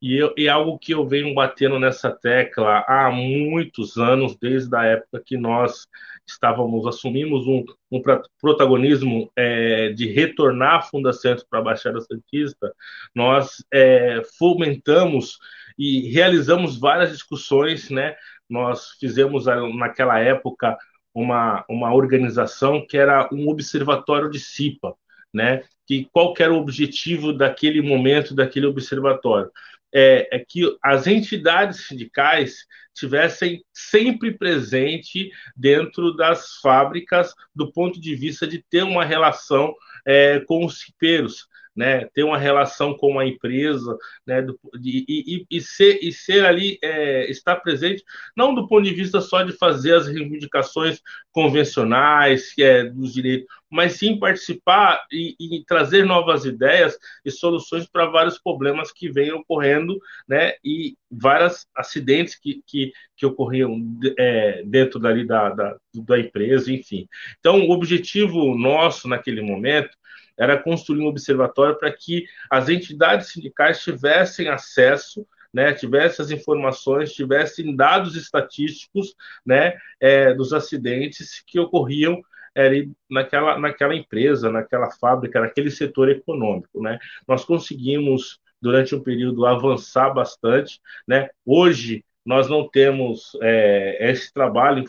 e, 0.00 0.16
eu, 0.16 0.32
e 0.36 0.48
algo 0.48 0.78
que 0.78 0.94
eu 0.94 1.06
venho 1.06 1.34
batendo 1.34 1.78
nessa 1.78 2.10
tecla 2.10 2.84
há 2.86 3.10
muitos 3.10 3.96
anos, 3.96 4.36
desde 4.36 4.74
a 4.76 4.84
época 4.84 5.22
que 5.24 5.36
nós 5.36 5.86
estávamos, 6.26 6.86
assumimos 6.86 7.46
um, 7.46 7.64
um 7.90 8.02
protagonismo 8.40 9.30
é, 9.34 9.90
de 9.90 10.06
retornar 10.06 10.76
a 10.76 10.82
Funda 10.82 11.12
Santos 11.12 11.44
para 11.48 11.58
a 11.58 11.62
Baixada 11.62 12.00
Santista, 12.00 12.72
nós 13.14 13.64
é, 13.72 14.22
fomentamos 14.38 15.38
e 15.78 16.10
realizamos 16.10 16.78
várias 16.78 17.10
discussões, 17.10 17.88
né? 17.90 18.16
Nós 18.48 18.90
fizemos 19.00 19.46
naquela 19.76 20.18
época 20.18 20.76
uma, 21.14 21.64
uma 21.68 21.94
organização 21.94 22.84
que 22.86 22.96
era 22.96 23.28
um 23.32 23.48
observatório 23.48 24.30
de 24.30 24.38
CIPA, 24.38 24.94
né? 25.32 25.62
Que 25.86 26.06
qual 26.12 26.34
era 26.38 26.52
o 26.52 26.58
objetivo 26.58 27.32
daquele 27.32 27.80
momento, 27.80 28.34
daquele 28.34 28.66
observatório? 28.66 29.50
É, 29.92 30.28
é, 30.32 30.44
que 30.46 30.62
as 30.82 31.06
entidades 31.06 31.86
sindicais 31.86 32.66
tivessem 32.94 33.64
sempre 33.72 34.36
presente 34.36 35.30
dentro 35.56 36.14
das 36.16 36.56
fábricas 36.60 37.32
do 37.54 37.72
ponto 37.72 38.00
de 38.00 38.14
vista 38.14 38.46
de 38.46 38.62
ter 38.68 38.82
uma 38.82 39.04
relação 39.04 39.74
é, 40.06 40.40
com 40.40 40.64
os 40.64 40.80
cipeiros, 40.80 41.46
né, 41.78 42.06
ter 42.12 42.24
uma 42.24 42.36
relação 42.36 42.92
com 42.92 43.20
a 43.20 43.24
empresa, 43.24 43.96
né, 44.26 44.42
do, 44.42 44.58
de, 44.80 45.04
e, 45.08 45.46
e, 45.48 45.60
ser, 45.60 46.00
e 46.02 46.12
ser 46.12 46.44
ali, 46.44 46.76
é, 46.82 47.30
estar 47.30 47.54
presente, 47.54 48.02
não 48.36 48.52
do 48.52 48.66
ponto 48.66 48.82
de 48.82 48.92
vista 48.92 49.20
só 49.20 49.44
de 49.44 49.52
fazer 49.52 49.94
as 49.94 50.08
reivindicações 50.08 51.00
convencionais 51.30 52.52
que 52.52 52.64
é, 52.64 52.82
dos 52.82 53.14
direitos, 53.14 53.46
mas 53.70 53.92
sim 53.92 54.18
participar 54.18 55.06
e, 55.12 55.36
e 55.38 55.64
trazer 55.66 56.04
novas 56.04 56.44
ideias 56.44 56.98
e 57.24 57.30
soluções 57.30 57.86
para 57.86 58.06
vários 58.06 58.38
problemas 58.38 58.90
que 58.90 59.08
vêm 59.08 59.30
ocorrendo, 59.30 59.96
né, 60.28 60.54
e 60.64 60.96
vários 61.08 61.64
acidentes 61.76 62.34
que, 62.34 62.60
que, 62.66 62.92
que 63.16 63.24
ocorriam 63.24 63.78
é, 64.18 64.64
dentro 64.66 64.98
dali 64.98 65.24
da, 65.24 65.50
da, 65.50 65.76
da 65.94 66.18
empresa, 66.18 66.72
enfim. 66.72 67.06
Então, 67.38 67.60
o 67.60 67.70
objetivo 67.70 68.58
nosso 68.58 69.06
naquele 69.06 69.42
momento 69.42 69.96
era 70.38 70.62
construir 70.62 71.00
um 71.00 71.06
observatório 71.08 71.78
para 71.78 71.92
que 71.92 72.24
as 72.50 72.68
entidades 72.68 73.32
sindicais 73.32 73.82
tivessem 73.82 74.48
acesso 74.48 75.26
né, 75.52 75.72
tivessem 75.72 76.22
as 76.22 76.30
informações, 76.30 77.14
tivessem 77.14 77.74
dados 77.74 78.16
estatísticos 78.16 79.14
né, 79.44 79.76
é, 80.00 80.34
dos 80.34 80.52
acidentes 80.52 81.42
que 81.46 81.58
ocorriam 81.58 82.22
é, 82.54 82.86
naquela, 83.08 83.58
naquela 83.58 83.94
empresa, 83.94 84.50
naquela 84.50 84.90
fábrica, 84.90 85.40
naquele 85.40 85.70
setor 85.70 86.10
econômico. 86.10 86.82
Né? 86.82 86.98
Nós 87.26 87.44
conseguimos, 87.44 88.38
durante 88.60 88.94
um 88.94 89.02
período, 89.02 89.46
avançar 89.46 90.10
bastante. 90.10 90.80
Né? 91.06 91.28
Hoje, 91.44 92.04
nós 92.24 92.48
não 92.48 92.68
temos 92.68 93.32
é, 93.40 94.10
esse 94.10 94.32
trabalho 94.32 94.84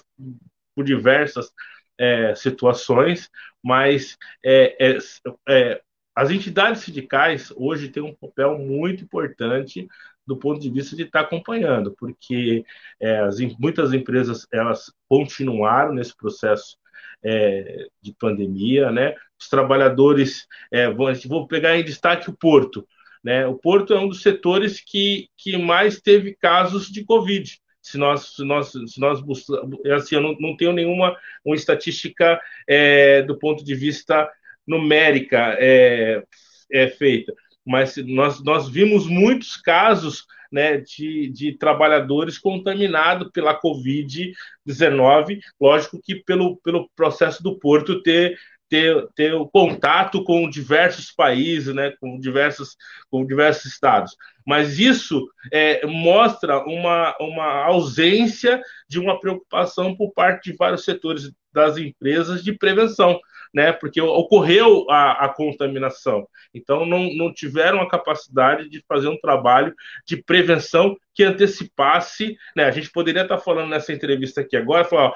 por 0.76 0.84
diversas 0.84 1.52
é, 2.00 2.34
situações, 2.34 3.30
mas 3.62 4.18
é, 4.44 4.76
é, 4.80 4.98
é, 5.50 5.82
as 6.16 6.32
entidades 6.32 6.82
sindicais 6.84 7.52
hoje 7.56 7.90
têm 7.90 8.02
um 8.02 8.16
papel 8.16 8.58
muito 8.58 9.04
importante 9.04 9.88
do 10.26 10.38
ponto 10.38 10.60
de 10.60 10.70
vista 10.70 10.96
de 10.96 11.04
estar 11.04 11.22
acompanhando, 11.22 11.94
porque 11.98 12.64
é, 13.00 13.20
as, 13.20 13.40
muitas 13.60 13.94
empresas 13.94 14.48
elas 14.52 14.92
continuaram 15.10 15.94
nesse 15.94 16.16
processo 16.16 16.78
é, 17.24 17.88
de 18.02 18.14
pandemia, 18.14 18.92
né? 18.92 19.14
Os 19.40 19.50
trabalhadores, 19.50 20.46
vou, 20.96 21.14
vou 21.28 21.48
pegar 21.48 21.78
em 21.78 21.84
destaque 21.84 22.30
o 22.30 22.38
Porto, 22.38 22.88
né? 23.24 23.46
O 23.48 23.56
Porto 23.56 23.94
é 23.94 24.00
um 24.00 24.08
dos 24.08 24.22
setores 24.22 24.80
que, 24.80 25.28
que 25.36 25.58
mais 25.58 26.00
teve 26.00 26.36
casos 26.36 26.88
de 26.88 27.04
Covid 27.04 27.60
se 27.90 27.98
nós, 27.98 28.36
se 28.36 28.44
nós, 28.44 28.72
se 28.72 29.00
nós 29.00 29.22
buscamos, 29.22 29.80
é 29.86 29.94
assim, 29.94 30.16
eu 30.16 30.22
não, 30.22 30.36
não 30.40 30.56
tenho 30.56 30.72
nenhuma 30.72 31.18
uma 31.44 31.56
estatística 31.56 32.40
é, 32.68 33.24
do 33.24 33.38
ponto 33.38 33.64
de 33.64 33.74
vista 33.74 34.30
numérica 34.68 35.56
é, 35.60 36.24
é 36.72 36.88
feita, 36.88 37.34
mas 37.66 37.98
nós, 37.98 38.44
nós 38.44 38.70
vimos 38.70 39.08
muitos 39.08 39.58
casos 39.58 40.26
né, 40.52 40.78
de, 40.78 41.30
de 41.30 41.58
trabalhadores 41.58 42.38
contaminados 42.38 43.30
pela 43.32 43.60
Covid-19, 43.60 45.40
lógico 45.60 46.00
que 46.02 46.16
pelo, 46.16 46.58
pelo 46.58 46.90
processo 46.96 47.42
do 47.42 47.58
Porto 47.58 48.02
ter 48.02 48.38
ter, 48.70 49.08
ter 49.16 49.34
o 49.34 49.48
contato 49.48 50.24
com 50.24 50.50
diversos 50.50 51.12
países, 51.12 51.74
né, 51.74 51.94
com, 52.00 52.20
diversos, 52.20 52.78
com 53.10 53.26
diversos 53.26 53.66
estados. 53.66 54.16
Mas 54.46 54.80
isso 54.80 55.28
é, 55.52 55.86
mostra 55.86 56.64
uma, 56.64 57.16
uma 57.20 57.66
ausência 57.66 58.62
de 58.88 59.00
uma 59.00 59.20
preocupação 59.20 59.96
por 59.96 60.14
parte 60.14 60.52
de 60.52 60.58
vários 60.58 60.86
setores 60.86 61.32
das 61.52 61.78
empresas 61.78 62.44
de 62.44 62.54
prevenção, 62.54 63.20
né, 63.54 63.72
porque 63.72 64.00
ocorreu 64.00 64.86
a, 64.90 65.26
a 65.26 65.30
contaminação. 65.30 66.28
Então, 66.54 66.86
não, 66.86 67.12
não 67.16 67.34
tiveram 67.34 67.82
a 67.82 67.90
capacidade 67.90 68.70
de 68.70 68.84
fazer 68.88 69.08
um 69.08 69.20
trabalho 69.20 69.74
de 70.06 70.18
prevenção 70.18 70.96
que 71.14 71.24
antecipasse. 71.24 72.38
Né, 72.56 72.66
a 72.66 72.72
gente 72.72 72.92
poderia 72.92 73.24
estar 73.24 73.40
falando 73.40 73.70
nessa 73.70 73.92
entrevista 73.92 74.42
aqui 74.42 74.56
agora, 74.56 74.86
falar, 74.86 75.14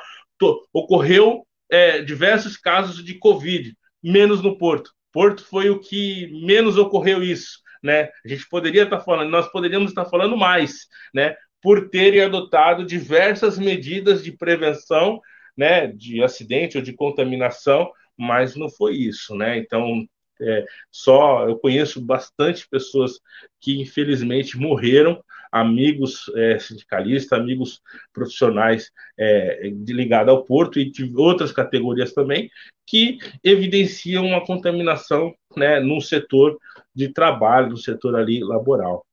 ocorreu 0.73 1.45
é, 1.73 2.03
diversos 2.03 2.55
casos 2.55 3.03
de 3.03 3.15
Covid, 3.15 3.75
menos 4.01 4.43
no 4.43 4.55
Porto. 4.59 4.91
Porto 5.11 5.43
foi 5.43 5.71
o 5.71 5.79
que 5.79 6.29
menos 6.45 6.77
ocorreu 6.77 7.23
isso, 7.23 7.61
né? 7.81 8.09
A 8.23 8.27
gente 8.27 8.47
poderia 8.47 8.83
estar 8.83 8.99
falando, 8.99 9.31
nós 9.31 9.51
poderíamos 9.51 9.89
estar 9.89 10.05
falando 10.05 10.37
mais, 10.37 10.87
né? 11.11 11.35
Por 11.59 11.89
terem 11.89 12.21
adotado 12.21 12.85
diversas 12.85 13.57
medidas 13.57 14.23
de 14.23 14.31
prevenção, 14.31 15.19
né? 15.57 15.87
De 15.87 16.23
acidente 16.23 16.77
ou 16.77 16.83
de 16.83 16.93
contaminação, 16.93 17.91
mas 18.15 18.55
não 18.55 18.69
foi 18.69 18.93
isso, 18.93 19.33
né? 19.35 19.57
Então 19.57 20.07
é, 20.39 20.65
só 20.91 21.49
eu 21.49 21.57
conheço 21.57 21.99
bastante 21.99 22.69
pessoas 22.69 23.19
que 23.59 23.81
infelizmente 23.81 24.59
morreram, 24.59 25.23
amigos 25.53 26.31
é, 26.35 26.57
sindicalistas, 26.57 27.39
amigos 27.39 27.79
profissionais 28.11 28.89
é, 29.15 29.69
ligados 29.87 30.33
ao 30.33 30.43
porto 30.43 30.79
e 30.79 30.89
de 30.89 31.15
outras 31.15 31.51
categorias 31.51 32.11
também, 32.11 32.49
que 32.87 33.19
evidenciam 33.43 34.25
uma 34.25 34.43
contaminação 34.43 35.31
né, 35.55 35.79
no 35.79 36.01
setor 36.01 36.57
de 36.93 37.09
trabalho, 37.09 37.69
no 37.69 37.77
setor 37.77 38.15
ali 38.15 38.43
laboral. 38.43 39.05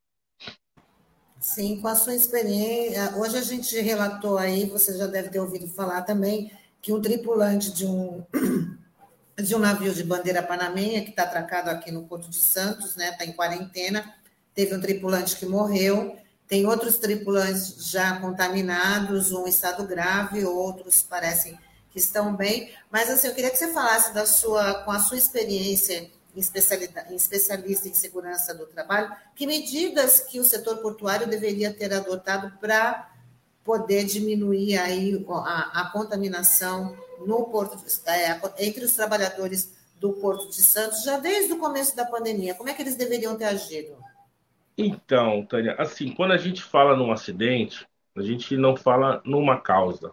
Sim, 1.38 1.78
com 1.80 1.88
a 1.88 1.94
sua 1.94 2.14
experiência. 2.14 3.14
Hoje 3.16 3.36
a 3.36 3.42
gente 3.42 3.78
relatou 3.78 4.38
aí, 4.38 4.64
você 4.64 4.96
já 4.96 5.06
deve 5.06 5.28
ter 5.28 5.40
ouvido 5.40 5.68
falar 5.68 6.02
também, 6.02 6.50
que 6.80 6.92
um 6.92 7.02
tripulante 7.02 7.70
de 7.72 7.84
um 7.84 8.24
de 9.36 9.54
um 9.54 9.58
navio 9.58 9.92
de 9.92 10.04
bandeira 10.04 10.42
panamenha 10.42 11.02
que 11.02 11.10
está 11.10 11.22
atracado 11.22 11.68
aqui 11.68 11.90
no 11.90 12.04
Porto 12.04 12.28
de 12.28 12.36
Santos, 12.36 12.96
né? 12.96 13.10
Está 13.10 13.24
em 13.24 13.32
quarentena, 13.32 14.14
teve 14.54 14.74
um 14.74 14.80
tripulante 14.80 15.36
que 15.36 15.46
morreu, 15.46 16.16
tem 16.50 16.66
outros 16.66 16.98
tripulantes 16.98 17.76
já 17.92 18.18
contaminados, 18.18 19.30
um 19.30 19.46
estado 19.46 19.86
grave, 19.86 20.44
outros 20.44 21.00
parecem 21.00 21.56
que 21.92 21.98
estão 22.00 22.34
bem. 22.34 22.72
Mas 22.90 23.08
assim, 23.08 23.28
eu 23.28 23.34
queria 23.34 23.50
que 23.50 23.56
você 23.56 23.72
falasse 23.72 24.12
da 24.12 24.26
sua, 24.26 24.82
com 24.82 24.90
a 24.90 24.98
sua 24.98 25.16
experiência 25.16 26.10
em 26.34 26.40
especialista 27.14 27.88
em 27.88 27.94
segurança 27.94 28.52
do 28.52 28.66
trabalho, 28.66 29.14
que 29.34 29.46
medidas 29.46 30.18
que 30.20 30.40
o 30.40 30.44
setor 30.44 30.78
portuário 30.78 31.28
deveria 31.28 31.72
ter 31.72 31.94
adotado 31.94 32.52
para 32.58 33.12
poder 33.64 34.04
diminuir 34.04 34.76
aí 34.76 35.24
a, 35.28 35.82
a 35.82 35.90
contaminação 35.92 36.96
no 37.24 37.44
porto 37.44 37.78
é, 38.06 38.40
entre 38.58 38.84
os 38.84 38.92
trabalhadores 38.92 39.70
do 40.00 40.14
Porto 40.14 40.50
de 40.50 40.62
Santos 40.62 41.04
já 41.04 41.16
desde 41.18 41.52
o 41.52 41.58
começo 41.58 41.94
da 41.94 42.04
pandemia. 42.04 42.54
Como 42.54 42.68
é 42.68 42.74
que 42.74 42.82
eles 42.82 42.96
deveriam 42.96 43.36
ter 43.36 43.44
agido? 43.44 44.09
Então, 44.76 45.44
Tânia, 45.46 45.74
assim, 45.78 46.12
quando 46.14 46.32
a 46.32 46.38
gente 46.38 46.62
fala 46.62 46.96
num 46.96 47.12
acidente, 47.12 47.86
a 48.16 48.22
gente 48.22 48.56
não 48.56 48.76
fala 48.76 49.22
numa 49.24 49.60
causa, 49.60 50.12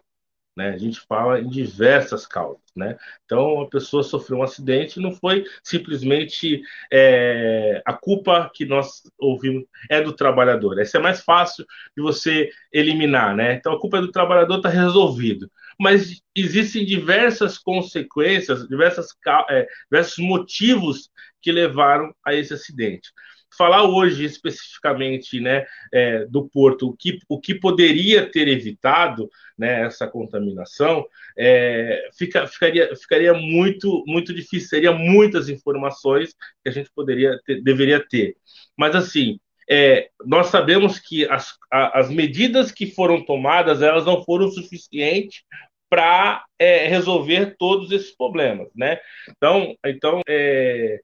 né? 0.55 0.69
A 0.69 0.77
gente 0.77 0.99
fala 1.01 1.39
em 1.39 1.47
diversas 1.47 2.25
causas, 2.25 2.61
né? 2.75 2.97
Então, 3.25 3.61
a 3.61 3.69
pessoa 3.69 4.03
sofreu 4.03 4.39
um 4.39 4.43
acidente, 4.43 4.99
não 4.99 5.11
foi 5.13 5.45
simplesmente 5.63 6.61
é, 6.91 7.81
a 7.85 7.93
culpa 7.93 8.51
que 8.53 8.65
nós 8.65 9.03
ouvimos 9.17 9.65
é 9.89 10.01
do 10.01 10.13
trabalhador. 10.13 10.79
Essa 10.79 10.97
é 10.97 11.01
mais 11.01 11.21
fácil 11.21 11.65
de 11.95 12.01
você 12.01 12.49
eliminar, 12.73 13.35
né? 13.35 13.53
Então, 13.53 13.73
a 13.73 13.79
culpa 13.79 13.99
é 13.99 14.01
do 14.01 14.11
trabalhador, 14.11 14.57
está 14.57 14.69
resolvido. 14.69 15.49
Mas 15.79 16.21
existem 16.35 16.85
diversas 16.85 17.57
consequências, 17.57 18.67
diversas, 18.67 19.09
é, 19.49 19.67
diversos 19.91 20.17
motivos 20.17 21.09
que 21.41 21.51
levaram 21.51 22.13
a 22.25 22.33
esse 22.33 22.53
acidente 22.53 23.11
falar 23.57 23.83
hoje 23.83 24.23
especificamente 24.23 25.39
né, 25.39 25.65
é, 25.91 26.25
do 26.25 26.47
porto, 26.47 26.89
o 26.89 26.95
que, 26.95 27.19
o 27.27 27.39
que 27.39 27.55
poderia 27.55 28.29
ter 28.29 28.47
evitado 28.47 29.29
né, 29.57 29.85
essa 29.85 30.07
contaminação, 30.07 31.05
é, 31.37 32.09
fica, 32.17 32.45
ficaria, 32.47 32.95
ficaria 32.95 33.33
muito, 33.33 34.03
muito 34.05 34.33
difícil, 34.33 34.69
seria 34.69 34.91
muitas 34.91 35.49
informações 35.49 36.33
que 36.63 36.69
a 36.69 36.71
gente 36.71 36.91
poderia 36.93 37.39
ter, 37.45 37.61
deveria 37.61 37.99
ter. 37.99 38.35
Mas 38.77 38.95
assim, 38.95 39.39
é, 39.69 40.09
nós 40.25 40.47
sabemos 40.47 40.99
que 40.99 41.25
as, 41.25 41.57
as 41.71 42.09
medidas 42.09 42.71
que 42.71 42.85
foram 42.91 43.25
tomadas 43.25 43.81
elas 43.81 44.05
não 44.05 44.23
foram 44.23 44.49
suficientes 44.49 45.43
para 45.89 46.45
é, 46.59 46.87
resolver 46.87 47.55
todos 47.57 47.91
esses 47.91 48.15
problemas, 48.15 48.69
né? 48.75 48.99
Então, 49.29 49.75
então 49.85 50.21
é, 50.27 50.99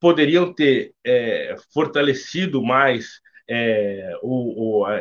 poderiam 0.00 0.52
ter 0.52 0.92
é, 1.04 1.54
fortalecido 1.72 2.62
mais 2.62 3.20
é, 3.48 4.12
o, 4.22 4.80
o, 4.80 4.86
a, 4.86 5.00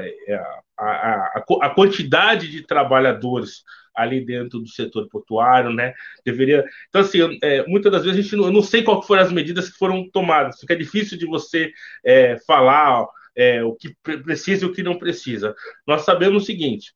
a, 0.77 1.44
a, 1.62 1.70
quantidade 1.70 2.50
de 2.50 2.65
trabalhadores 2.65 3.63
ali 3.96 4.25
dentro 4.25 4.60
do 4.60 4.68
setor 4.68 5.08
portuário, 5.10 5.72
né? 5.72 5.94
Deveria. 6.25 6.65
Então, 6.88 7.01
assim, 7.01 7.38
é, 7.44 7.65
muitas 7.68 7.91
das 7.91 8.03
vezes 8.03 8.20
a 8.20 8.22
gente 8.22 8.36
não, 8.36 8.46
eu 8.46 8.51
não 8.51 8.62
sei 8.62 8.84
qual 8.84 9.03
foram 9.03 9.22
as 9.22 9.32
medidas 9.32 9.70
que 9.70 9.77
foram 9.77 10.10
tomadas. 10.10 10.60
Fica 10.60 10.75
difícil 10.75 11.18
de 11.18 11.25
você 11.25 11.72
é, 12.03 12.38
falar 12.48 13.06
é, 13.36 13.63
o 13.63 13.75
que 13.75 13.96
precisa 14.01 14.65
e 14.65 14.68
o 14.68 14.74
que 14.74 14.82
não 14.82 14.98
precisa. 14.98 15.53
Nós 15.86 16.01
sabemos 16.01 16.44
o 16.44 16.46
seguinte: 16.46 16.94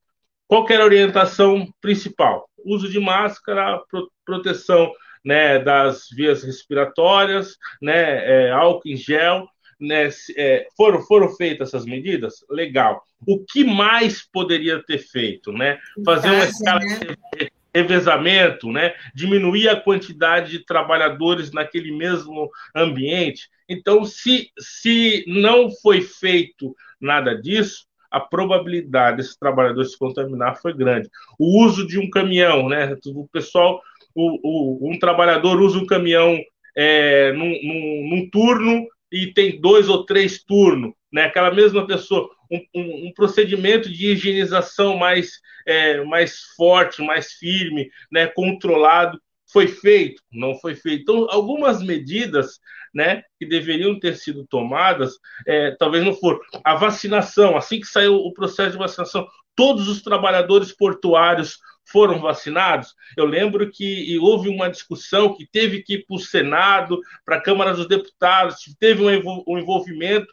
qual 0.48 0.66
era 0.70 0.84
a 0.84 0.86
orientação 0.86 1.68
principal? 1.82 2.50
Uso 2.66 2.90
de 2.90 3.00
máscara, 3.00 3.80
pro, 3.90 4.12
proteção 4.26 4.92
né, 5.24 5.60
das 5.60 6.08
vias 6.12 6.44
respiratórias, 6.44 7.58
né, 7.82 8.48
é, 8.48 8.52
álcool 8.52 8.90
em 8.90 8.98
gel, 8.98 9.48
né, 9.80 10.10
é, 10.38 10.68
foram, 10.78 11.02
foram 11.02 11.30
feitas 11.30 11.70
essas 11.70 11.86
medidas? 11.86 12.46
Legal. 12.50 13.04
O 13.26 13.44
que 13.44 13.64
mais 13.64 14.28
poderia 14.32 14.84
ter 14.84 15.00
feito? 15.00 15.52
Né? 15.52 15.80
Fazer 16.06 16.30
uma 16.30 16.46
escala 16.46 16.80
né? 16.80 17.00
de 17.38 17.52
revezamento, 17.74 18.72
né? 18.72 18.94
diminuir 19.16 19.70
a 19.70 19.80
quantidade 19.80 20.52
de 20.52 20.66
trabalhadores 20.66 21.52
naquele 21.52 21.92
mesmo 21.92 22.50
ambiente. 22.76 23.50
Então, 23.68 24.06
se, 24.06 24.52
se 24.60 25.24
não 25.28 25.72
foi 25.72 26.02
feito 26.02 26.76
nada 27.00 27.34
disso, 27.34 27.86
a 28.14 28.20
probabilidade 28.20 29.18
desses 29.18 29.36
trabalhadores 29.36 29.94
se 29.94 29.98
contaminar 29.98 30.62
foi 30.62 30.72
grande. 30.72 31.10
O 31.40 31.66
uso 31.66 31.88
de 31.88 31.98
um 31.98 32.08
caminhão, 32.12 32.70
né? 32.70 32.96
O 33.08 33.28
pessoal 33.28 33.82
o, 34.16 34.88
o, 34.88 34.92
um 34.92 34.98
trabalhador 34.98 35.62
usa 35.62 35.78
um 35.78 35.86
caminhão 35.86 36.40
é, 36.76 37.32
num, 37.34 37.50
num, 37.64 38.10
num, 38.10 38.30
turno 38.30 38.88
e 39.12 39.28
tem 39.28 39.60
dois 39.60 39.90
ou 39.90 40.06
três 40.06 40.44
turnos, 40.44 40.94
né? 41.12 41.26
Aquela 41.26 41.54
mesma 41.54 41.86
pessoa, 41.86 42.30
um, 42.52 42.62
um, 42.76 43.08
um 43.08 43.14
procedimento 43.14 43.92
de 43.92 44.08
higienização 44.12 44.98
mais, 44.98 45.40
é, 45.68 46.04
mais 46.04 46.40
forte, 46.56 47.02
mais 47.02 47.34
firme, 47.34 47.90
né? 48.12 48.28
Controlado, 48.28 49.20
foi 49.54 49.68
feito? 49.68 50.22
Não 50.32 50.56
foi 50.56 50.76
feito. 50.76 51.04
Então, 51.04 51.28
algumas 51.30 51.82
medidas 51.82 52.60
né, 52.94 53.24
que 53.40 53.46
deveriam 53.46 54.00
ter 54.00 54.18
sido 54.18 54.46
tomadas, 54.48 55.14
é, 55.48 55.72
talvez 55.78 56.04
não 56.04 56.14
foram. 56.14 56.40
A 56.64 56.76
vacinação, 56.76 57.56
assim 57.56 57.80
que 57.80 57.88
saiu 57.88 58.16
o 58.16 58.34
processo 58.34 58.72
de 58.72 58.78
vacinação, 58.78 59.28
todos 59.56 59.88
os 59.88 60.02
trabalhadores 60.02 60.76
portuários 60.76 61.60
foram 61.86 62.20
vacinados. 62.20 62.94
Eu 63.18 63.26
lembro 63.26 63.70
que 63.70 64.18
houve 64.20 64.50
uma 64.50 64.70
discussão 64.70 65.36
que 65.36 65.46
teve 65.46 65.84
que 65.84 65.96
ir 65.96 66.06
para 66.06 66.16
o 66.16 66.20
Senado, 66.20 67.00
para 67.26 67.38
a 67.38 67.42
Câmara 67.42 67.74
dos 67.74 67.88
Deputados, 67.88 68.58
teve 68.80 69.04
um 69.04 69.58
envolvimento, 69.60 70.28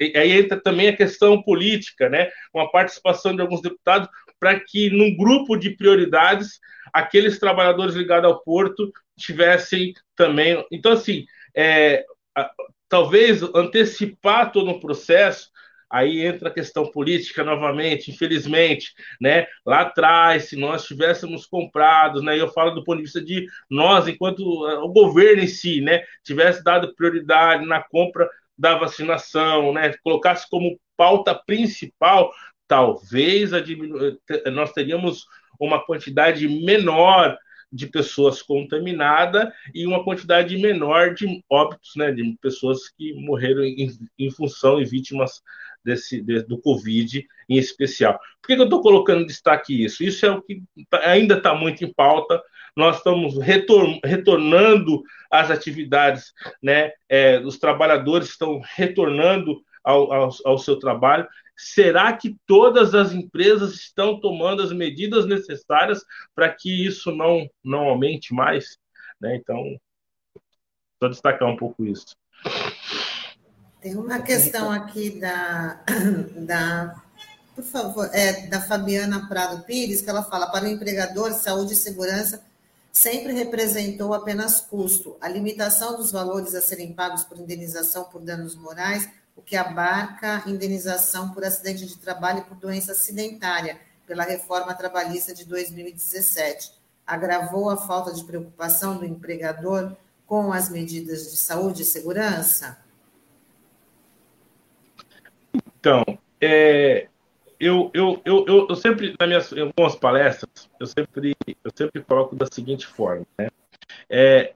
e 0.00 0.16
aí 0.16 0.32
entra 0.32 0.60
também 0.60 0.88
a 0.88 0.96
questão 0.96 1.42
política, 1.42 2.08
né? 2.08 2.30
uma 2.54 2.70
participação 2.70 3.34
de 3.34 3.42
alguns 3.42 3.60
deputados, 3.60 4.08
para 4.42 4.58
que, 4.58 4.90
num 4.90 5.16
grupo 5.16 5.56
de 5.56 5.70
prioridades, 5.70 6.58
aqueles 6.92 7.38
trabalhadores 7.38 7.94
ligados 7.94 8.28
ao 8.28 8.42
porto 8.42 8.90
tivessem 9.16 9.94
também. 10.16 10.66
Então, 10.72 10.90
assim, 10.90 11.24
é, 11.54 12.04
talvez 12.88 13.40
antecipar 13.54 14.50
todo 14.50 14.72
o 14.72 14.80
processo 14.80 15.52
Aí 15.92 16.24
entra 16.24 16.48
a 16.48 16.52
questão 16.52 16.90
política 16.90 17.44
novamente, 17.44 18.10
infelizmente, 18.10 18.94
né? 19.20 19.46
Lá 19.64 19.82
atrás, 19.82 20.48
se 20.48 20.56
nós 20.56 20.86
tivéssemos 20.86 21.44
comprado, 21.44 22.22
né? 22.22 22.40
Eu 22.40 22.48
falo 22.48 22.70
do 22.70 22.82
ponto 22.82 22.96
de 22.96 23.02
vista 23.02 23.22
de 23.22 23.46
nós, 23.68 24.08
enquanto 24.08 24.40
eh, 24.40 24.78
o 24.78 24.88
governo 24.88 25.42
em 25.42 25.46
si, 25.46 25.82
né? 25.82 26.02
Tivesse 26.24 26.64
dado 26.64 26.94
prioridade 26.94 27.66
na 27.66 27.82
compra 27.82 28.26
da 28.56 28.74
vacinação, 28.74 29.74
né? 29.74 29.92
Colocasse 30.02 30.48
como 30.48 30.80
pauta 30.96 31.34
principal, 31.34 32.32
talvez 32.72 33.50
diminu... 33.66 34.18
Eh, 34.30 34.50
nós 34.50 34.72
teríamos 34.72 35.26
uma 35.60 35.84
quantidade 35.84 36.48
menor 36.48 37.36
de 37.70 37.86
pessoas 37.86 38.40
contaminadas 38.40 39.52
e 39.74 39.86
uma 39.86 40.02
quantidade 40.02 40.56
menor 40.56 41.12
de 41.12 41.44
óbitos, 41.50 41.92
né, 41.96 42.10
de 42.10 42.34
pessoas 42.40 42.88
que 42.88 43.12
morreram 43.12 43.62
em, 43.62 43.90
em 44.18 44.30
função 44.30 44.80
e 44.80 44.86
vítimas 44.86 45.42
desse, 45.84 46.22
de, 46.22 46.42
do 46.44 46.58
Covid 46.58 47.26
em 47.46 47.58
especial. 47.58 48.18
Por 48.40 48.48
que, 48.48 48.54
que 48.54 48.62
eu 48.62 48.64
estou 48.64 48.80
colocando 48.80 49.20
em 49.20 49.26
destaque 49.26 49.84
isso? 49.84 50.02
Isso 50.02 50.24
é 50.24 50.30
o 50.30 50.40
que 50.40 50.62
tá, 50.88 51.00
ainda 51.10 51.36
está 51.36 51.54
muito 51.54 51.84
em 51.84 51.92
pauta. 51.92 52.42
Nós 52.74 52.96
estamos 52.96 53.38
retor 53.38 53.86
retornando 54.02 55.02
às 55.30 55.50
atividades, 55.50 56.32
né? 56.62 56.92
É, 57.06 57.38
os 57.40 57.58
trabalhadores 57.58 58.30
estão 58.30 58.62
retornando 58.76 59.60
ao, 59.84 60.12
ao, 60.12 60.30
ao 60.46 60.58
seu 60.58 60.78
trabalho. 60.78 61.28
Será 61.56 62.12
que 62.16 62.36
todas 62.46 62.94
as 62.94 63.12
empresas 63.12 63.74
estão 63.74 64.20
tomando 64.20 64.62
as 64.62 64.72
medidas 64.72 65.26
necessárias 65.26 66.04
para 66.34 66.52
que 66.52 66.86
isso 66.86 67.10
não, 67.12 67.48
não 67.62 67.88
aumente 67.88 68.34
mais? 68.34 68.78
Né? 69.20 69.36
Então, 69.36 69.62
só 70.98 71.08
destacar 71.08 71.48
um 71.48 71.56
pouco 71.56 71.84
isso. 71.84 72.16
Tem 73.80 73.96
uma 73.96 74.20
questão 74.20 74.70
aqui 74.70 75.18
da, 75.20 75.84
da 76.46 77.02
por 77.54 77.64
favor, 77.64 78.10
é, 78.12 78.46
da 78.46 78.60
Fabiana 78.60 79.28
Prado 79.28 79.64
Pires, 79.64 80.00
que 80.00 80.08
ela 80.08 80.22
fala: 80.22 80.46
para 80.50 80.64
o 80.64 80.68
empregador, 80.68 81.32
saúde 81.32 81.74
e 81.74 81.76
segurança 81.76 82.42
sempre 82.92 83.32
representou 83.32 84.12
apenas 84.12 84.60
custo. 84.60 85.16
A 85.20 85.28
limitação 85.28 85.96
dos 85.96 86.12
valores 86.12 86.54
a 86.54 86.60
serem 86.60 86.92
pagos 86.92 87.24
por 87.24 87.38
indenização 87.38 88.04
por 88.04 88.20
danos 88.22 88.54
morais, 88.54 89.08
o 89.36 89.42
que 89.42 89.56
abarca 89.56 90.42
indenização 90.46 91.32
por 91.32 91.44
acidente 91.44 91.86
de 91.86 91.98
trabalho 91.98 92.40
e 92.40 92.44
por 92.44 92.56
doença 92.56 92.92
acidentária, 92.92 93.80
pela 94.06 94.24
reforma 94.24 94.74
trabalhista 94.74 95.34
de 95.34 95.44
2017, 95.44 96.72
agravou 97.06 97.70
a 97.70 97.76
falta 97.76 98.12
de 98.12 98.24
preocupação 98.24 98.98
do 98.98 99.04
empregador 99.04 99.96
com 100.26 100.52
as 100.52 100.70
medidas 100.70 101.30
de 101.30 101.36
saúde 101.36 101.82
e 101.82 101.84
segurança? 101.84 102.78
Então, 105.54 106.04
é, 106.40 107.08
eu, 107.58 107.90
eu, 107.94 108.20
eu, 108.24 108.66
eu, 108.68 108.76
sempre, 108.76 109.14
nas 109.18 109.28
minhas 109.28 109.52
algumas 109.52 109.96
palestras, 109.96 110.68
eu 110.80 110.86
sempre, 110.86 111.36
eu 111.64 111.70
sempre 111.74 112.02
coloco 112.02 112.34
da 112.34 112.46
seguinte 112.50 112.86
forma, 112.86 113.26
né? 113.38 113.48
É, 114.08 114.54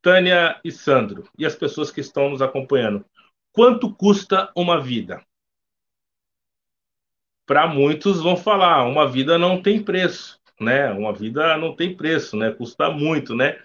Tânia 0.00 0.60
e 0.62 0.70
Sandro, 0.70 1.28
e 1.36 1.44
as 1.44 1.56
pessoas 1.56 1.90
que 1.90 2.00
estão 2.00 2.30
nos 2.30 2.40
acompanhando, 2.40 3.04
quanto 3.56 3.90
custa 3.90 4.52
uma 4.54 4.78
vida? 4.78 5.24
Para 7.46 7.66
muitos 7.66 8.20
vão 8.22 8.36
falar, 8.36 8.84
uma 8.84 9.08
vida 9.08 9.38
não 9.38 9.62
tem 9.62 9.82
preço, 9.82 10.38
né? 10.60 10.92
Uma 10.92 11.10
vida 11.10 11.56
não 11.56 11.74
tem 11.74 11.96
preço, 11.96 12.36
né? 12.36 12.50
Custa 12.50 12.90
muito, 12.90 13.34
né? 13.34 13.58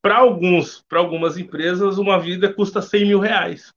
Para 0.00 0.16
alguns, 0.16 0.82
para 0.88 0.98
algumas 0.98 1.36
empresas, 1.36 1.98
uma 1.98 2.18
vida 2.18 2.50
custa 2.50 2.80
100 2.80 3.04
mil 3.04 3.20
reais. 3.20 3.70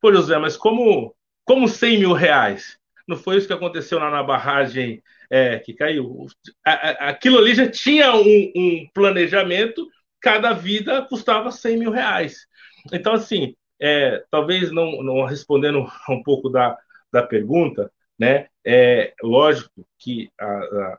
Pô, 0.00 0.12
José, 0.12 0.36
mas 0.38 0.56
como, 0.56 1.14
como 1.44 1.68
100 1.68 2.00
mil 2.00 2.12
reais? 2.12 2.76
Não 3.06 3.16
foi 3.16 3.36
isso 3.36 3.46
que 3.46 3.52
aconteceu 3.52 4.00
lá 4.00 4.10
na 4.10 4.24
barragem 4.24 5.00
é, 5.30 5.60
que 5.60 5.72
caiu? 5.72 6.26
Aquilo 6.64 7.38
ali 7.38 7.54
já 7.54 7.70
tinha 7.70 8.12
um, 8.16 8.52
um, 8.56 8.88
planejamento, 8.92 9.88
cada 10.20 10.52
vida 10.52 11.02
custava 11.02 11.52
100 11.52 11.76
mil 11.78 11.90
reais. 11.92 12.48
Então, 12.92 13.12
assim, 13.12 13.54
é, 13.80 14.24
talvez 14.30 14.70
não, 14.70 15.02
não 15.02 15.24
respondendo 15.24 15.86
um 16.08 16.22
pouco 16.22 16.48
da, 16.48 16.78
da 17.12 17.22
pergunta, 17.22 17.90
né? 18.18 18.48
É 18.64 19.14
lógico 19.22 19.86
que, 19.98 20.30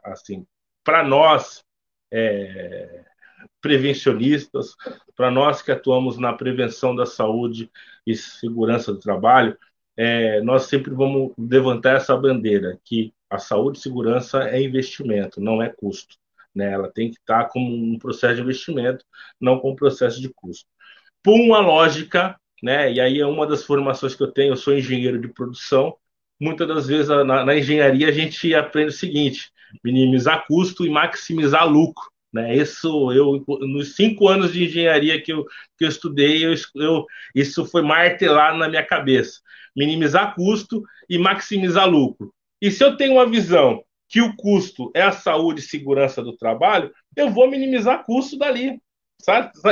assim, 0.03 0.45
para 0.83 1.03
nós, 1.03 1.63
é, 2.11 3.05
prevencionistas, 3.61 4.75
para 5.15 5.29
nós 5.29 5.61
que 5.61 5.71
atuamos 5.71 6.17
na 6.17 6.33
prevenção 6.33 6.95
da 6.95 7.05
saúde 7.05 7.69
e 8.05 8.15
segurança 8.15 8.91
do 8.91 8.99
trabalho, 8.99 9.57
é, 9.95 10.41
nós 10.41 10.63
sempre 10.63 10.91
vamos 10.93 11.33
levantar 11.37 11.95
essa 11.97 12.17
bandeira 12.17 12.79
que 12.83 13.13
a 13.29 13.37
saúde 13.37 13.77
e 13.77 13.81
segurança 13.81 14.49
é 14.49 14.61
investimento, 14.61 15.39
não 15.39 15.61
é 15.61 15.69
custo. 15.69 16.17
Né? 16.55 16.71
Ela 16.71 16.91
tem 16.91 17.11
que 17.11 17.17
estar 17.17 17.45
como 17.49 17.73
um 17.73 17.99
processo 17.99 18.35
de 18.35 18.41
investimento, 18.41 19.05
não 19.39 19.59
como 19.59 19.73
um 19.73 19.75
processo 19.75 20.19
de 20.19 20.29
custo. 20.29 20.67
Por 21.23 21.35
uma 21.39 21.59
lógica, 21.59 22.39
né? 22.61 22.91
e 22.91 23.01
aí 23.01 23.19
é 23.19 23.25
uma 23.25 23.47
das 23.47 23.63
formações 23.63 24.15
que 24.15 24.23
eu 24.23 24.31
tenho, 24.31 24.53
eu 24.53 24.57
sou 24.57 24.73
engenheiro 24.73 25.19
de 25.19 25.27
produção, 25.27 25.95
muitas 26.39 26.67
das 26.67 26.87
vezes 26.87 27.07
na, 27.07 27.45
na 27.45 27.55
engenharia 27.55 28.07
a 28.07 28.11
gente 28.11 28.53
aprende 28.53 28.89
o 28.89 28.97
seguinte, 28.97 29.51
minimizar 29.83 30.45
custo 30.47 30.85
e 30.85 30.89
maximizar 30.89 31.67
lucro. 31.67 32.11
Né? 32.33 32.55
Isso, 32.55 33.11
eu, 33.11 33.43
nos 33.61 33.95
cinco 33.95 34.27
anos 34.27 34.53
de 34.53 34.63
engenharia 34.63 35.21
que 35.21 35.33
eu, 35.33 35.45
que 35.77 35.83
eu 35.85 35.89
estudei, 35.89 36.45
eu, 36.45 36.53
eu, 36.75 37.05
isso 37.35 37.65
foi 37.65 37.81
martelado 37.81 38.57
na 38.57 38.69
minha 38.69 38.85
cabeça. 38.85 39.39
Minimizar 39.75 40.33
custo 40.35 40.83
e 41.09 41.17
maximizar 41.17 41.89
lucro. 41.89 42.33
E 42.61 42.71
se 42.71 42.83
eu 42.83 42.95
tenho 42.95 43.13
uma 43.13 43.25
visão 43.25 43.83
que 44.07 44.21
o 44.21 44.35
custo 44.35 44.91
é 44.93 45.01
a 45.01 45.11
saúde 45.11 45.61
e 45.61 45.63
segurança 45.63 46.21
do 46.21 46.35
trabalho, 46.35 46.91
eu 47.15 47.29
vou 47.29 47.49
minimizar 47.49 48.05
custo 48.05 48.37
dali. 48.37 48.79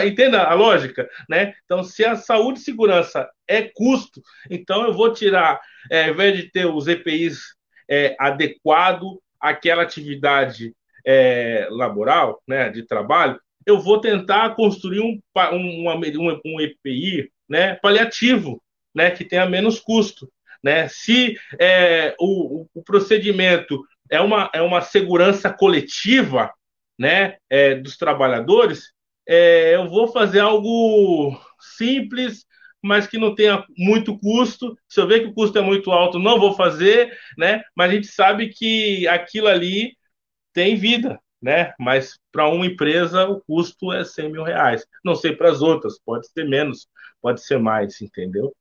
Entenda 0.05 0.43
a 0.43 0.53
lógica, 0.53 1.09
né? 1.27 1.53
Então, 1.65 1.83
se 1.83 2.03
a 2.05 2.15
saúde 2.15 2.59
e 2.59 2.63
segurança 2.63 3.29
é 3.47 3.63
custo, 3.63 4.21
então 4.49 4.85
eu 4.85 4.93
vou 4.93 5.13
tirar, 5.13 5.59
é, 5.89 6.05
ao 6.05 6.11
invés 6.11 6.37
de 6.37 6.51
ter 6.51 6.65
os 6.65 6.87
EPIs 6.87 7.39
é, 7.89 8.15
adequado 8.19 9.19
àquela 9.39 9.83
atividade 9.83 10.73
é, 11.05 11.67
laboral, 11.71 12.41
né, 12.47 12.69
de 12.69 12.83
trabalho, 12.83 13.39
eu 13.65 13.79
vou 13.79 13.99
tentar 13.99 14.55
construir 14.55 14.99
um, 14.99 15.19
um, 15.53 15.89
um, 15.89 16.41
um 16.45 16.61
EPI 16.61 17.31
né, 17.47 17.75
paliativo, 17.75 18.61
né, 18.93 19.11
que 19.11 19.25
tenha 19.25 19.45
menos 19.45 19.79
custo. 19.79 20.29
Né? 20.63 20.87
Se 20.87 21.37
é, 21.59 22.15
o, 22.19 22.67
o, 22.73 22.83
procedimento 22.83 23.81
é 24.09 24.19
uma, 24.19 24.49
é 24.53 24.61
uma 24.61 24.81
segurança 24.81 25.51
coletiva 25.51 26.51
né, 26.97 27.37
é, 27.49 27.75
dos 27.75 27.97
trabalhadores, 27.97 28.91
é, 29.31 29.75
eu 29.75 29.87
vou 29.87 30.07
fazer 30.07 30.39
algo 30.39 31.39
simples, 31.59 32.47
mas 32.81 33.05
que 33.05 33.19
não 33.19 33.35
tenha 33.35 33.63
muito 33.77 34.17
custo. 34.17 34.75
Se 34.87 34.99
eu 34.99 35.07
ver 35.07 35.19
que 35.19 35.27
o 35.27 35.33
custo 35.35 35.59
é 35.59 35.61
muito 35.61 35.91
alto, 35.91 36.17
não 36.17 36.39
vou 36.39 36.55
fazer, 36.55 37.15
né? 37.37 37.61
Mas 37.75 37.91
a 37.91 37.93
gente 37.93 38.07
sabe 38.07 38.49
que 38.49 39.07
aquilo 39.07 39.47
ali 39.47 39.95
tem 40.51 40.75
vida, 40.75 41.19
né? 41.39 41.73
Mas 41.79 42.17
para 42.31 42.47
uma 42.49 42.65
empresa 42.65 43.27
o 43.29 43.39
custo 43.41 43.93
é 43.93 44.03
100 44.03 44.31
mil 44.31 44.43
reais. 44.43 44.83
Não 45.05 45.13
sei 45.13 45.35
para 45.35 45.51
as 45.51 45.61
outras, 45.61 45.99
pode 46.03 46.27
ser 46.27 46.45
menos, 46.45 46.87
pode 47.21 47.45
ser 47.45 47.59
mais, 47.59 48.01
entendeu? 48.01 48.51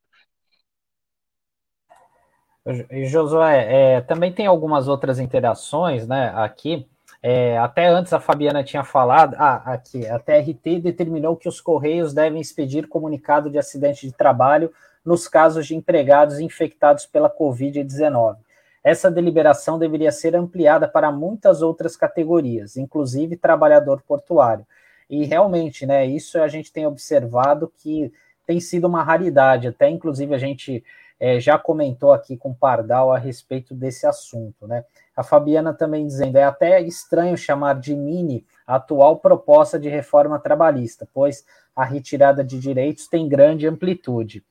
E 2.90 3.07
Josué, 3.07 3.96
é, 3.96 4.00
também 4.02 4.31
tem 4.31 4.46
algumas 4.46 4.87
outras 4.87 5.18
interações, 5.18 6.07
né? 6.07 6.31
Aqui, 6.35 6.87
é, 7.22 7.59
até 7.59 7.88
antes 7.88 8.12
a 8.12 8.20
Fabiana 8.20 8.62
tinha 8.62 8.85
falado, 8.85 9.35
ah, 9.38 9.62
aqui, 9.72 10.07
a 10.07 10.18
TRT 10.18 10.81
determinou 10.81 11.37
que 11.37 11.48
os 11.48 11.61
Correios 11.61 12.14
devem 12.14 12.40
expedir 12.40 12.87
comunicado 12.87 13.50
de 13.50 13.59
acidente 13.59 14.07
de 14.07 14.12
trabalho 14.12 14.72
nos 15.04 15.26
casos 15.26 15.66
de 15.66 15.74
empregados 15.74 16.38
infectados 16.38 17.07
pela 17.07 17.31
Covid-19. 17.31 18.37
Essa 18.85 19.11
deliberação 19.11 19.78
deveria 19.78 20.12
ser 20.12 20.37
ampliada 20.37 20.87
para 20.87 21.11
muitas 21.11 21.61
outras 21.61 21.96
categorias, 21.96 22.76
inclusive 22.76 23.37
trabalhador 23.37 24.00
portuário. 24.07 24.64
E 25.11 25.24
realmente, 25.24 25.87
né, 25.87 26.07
isso 26.07 26.40
a 26.40 26.48
gente 26.48 26.72
tem 26.72 26.87
observado 26.87 27.72
que 27.78 28.12
tem 28.46 28.61
sido 28.61 28.87
uma 28.87 29.02
raridade, 29.02 29.66
até 29.66 29.90
inclusive 29.90 30.35
a 30.35 30.38
gente 30.38 30.85
é, 31.20 31.40
já 31.40 31.59
comentou 31.59 32.12
aqui 32.12 32.37
com 32.37 32.54
Pardal 32.54 33.12
a 33.12 33.18
respeito 33.18 33.74
desse 33.74 34.07
assunto, 34.07 34.66
né? 34.66 34.85
A 35.16 35.22
Fabiana 35.22 35.74
também 35.74 36.07
dizendo, 36.07 36.37
é 36.37 36.44
até 36.44 36.81
estranho 36.81 37.37
chamar 37.37 37.81
de 37.81 37.94
mini 37.94 38.46
a 38.66 38.76
atual 38.76 39.16
proposta 39.16 39.78
de 39.78 39.88
reforma 39.88 40.38
trabalhista, 40.38 41.09
pois 41.12 41.44
a 41.74 41.85
retirada 41.85 42.44
de 42.44 42.59
direitos 42.59 43.09
tem 43.09 43.28
grande 43.28 43.66
amplitude. 43.66 44.44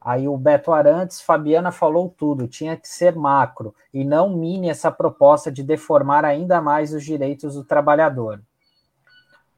Aí 0.00 0.26
o 0.26 0.36
Beto 0.36 0.72
Arantes, 0.72 1.20
Fabiana 1.20 1.70
falou 1.70 2.08
tudo, 2.08 2.48
tinha 2.48 2.76
que 2.76 2.88
ser 2.88 3.14
macro 3.14 3.74
e 3.92 4.02
não 4.02 4.30
mini 4.30 4.70
essa 4.70 4.90
proposta 4.90 5.52
de 5.52 5.62
deformar 5.62 6.24
ainda 6.24 6.60
mais 6.60 6.94
os 6.94 7.04
direitos 7.04 7.54
do 7.54 7.62
trabalhador. 7.62 8.40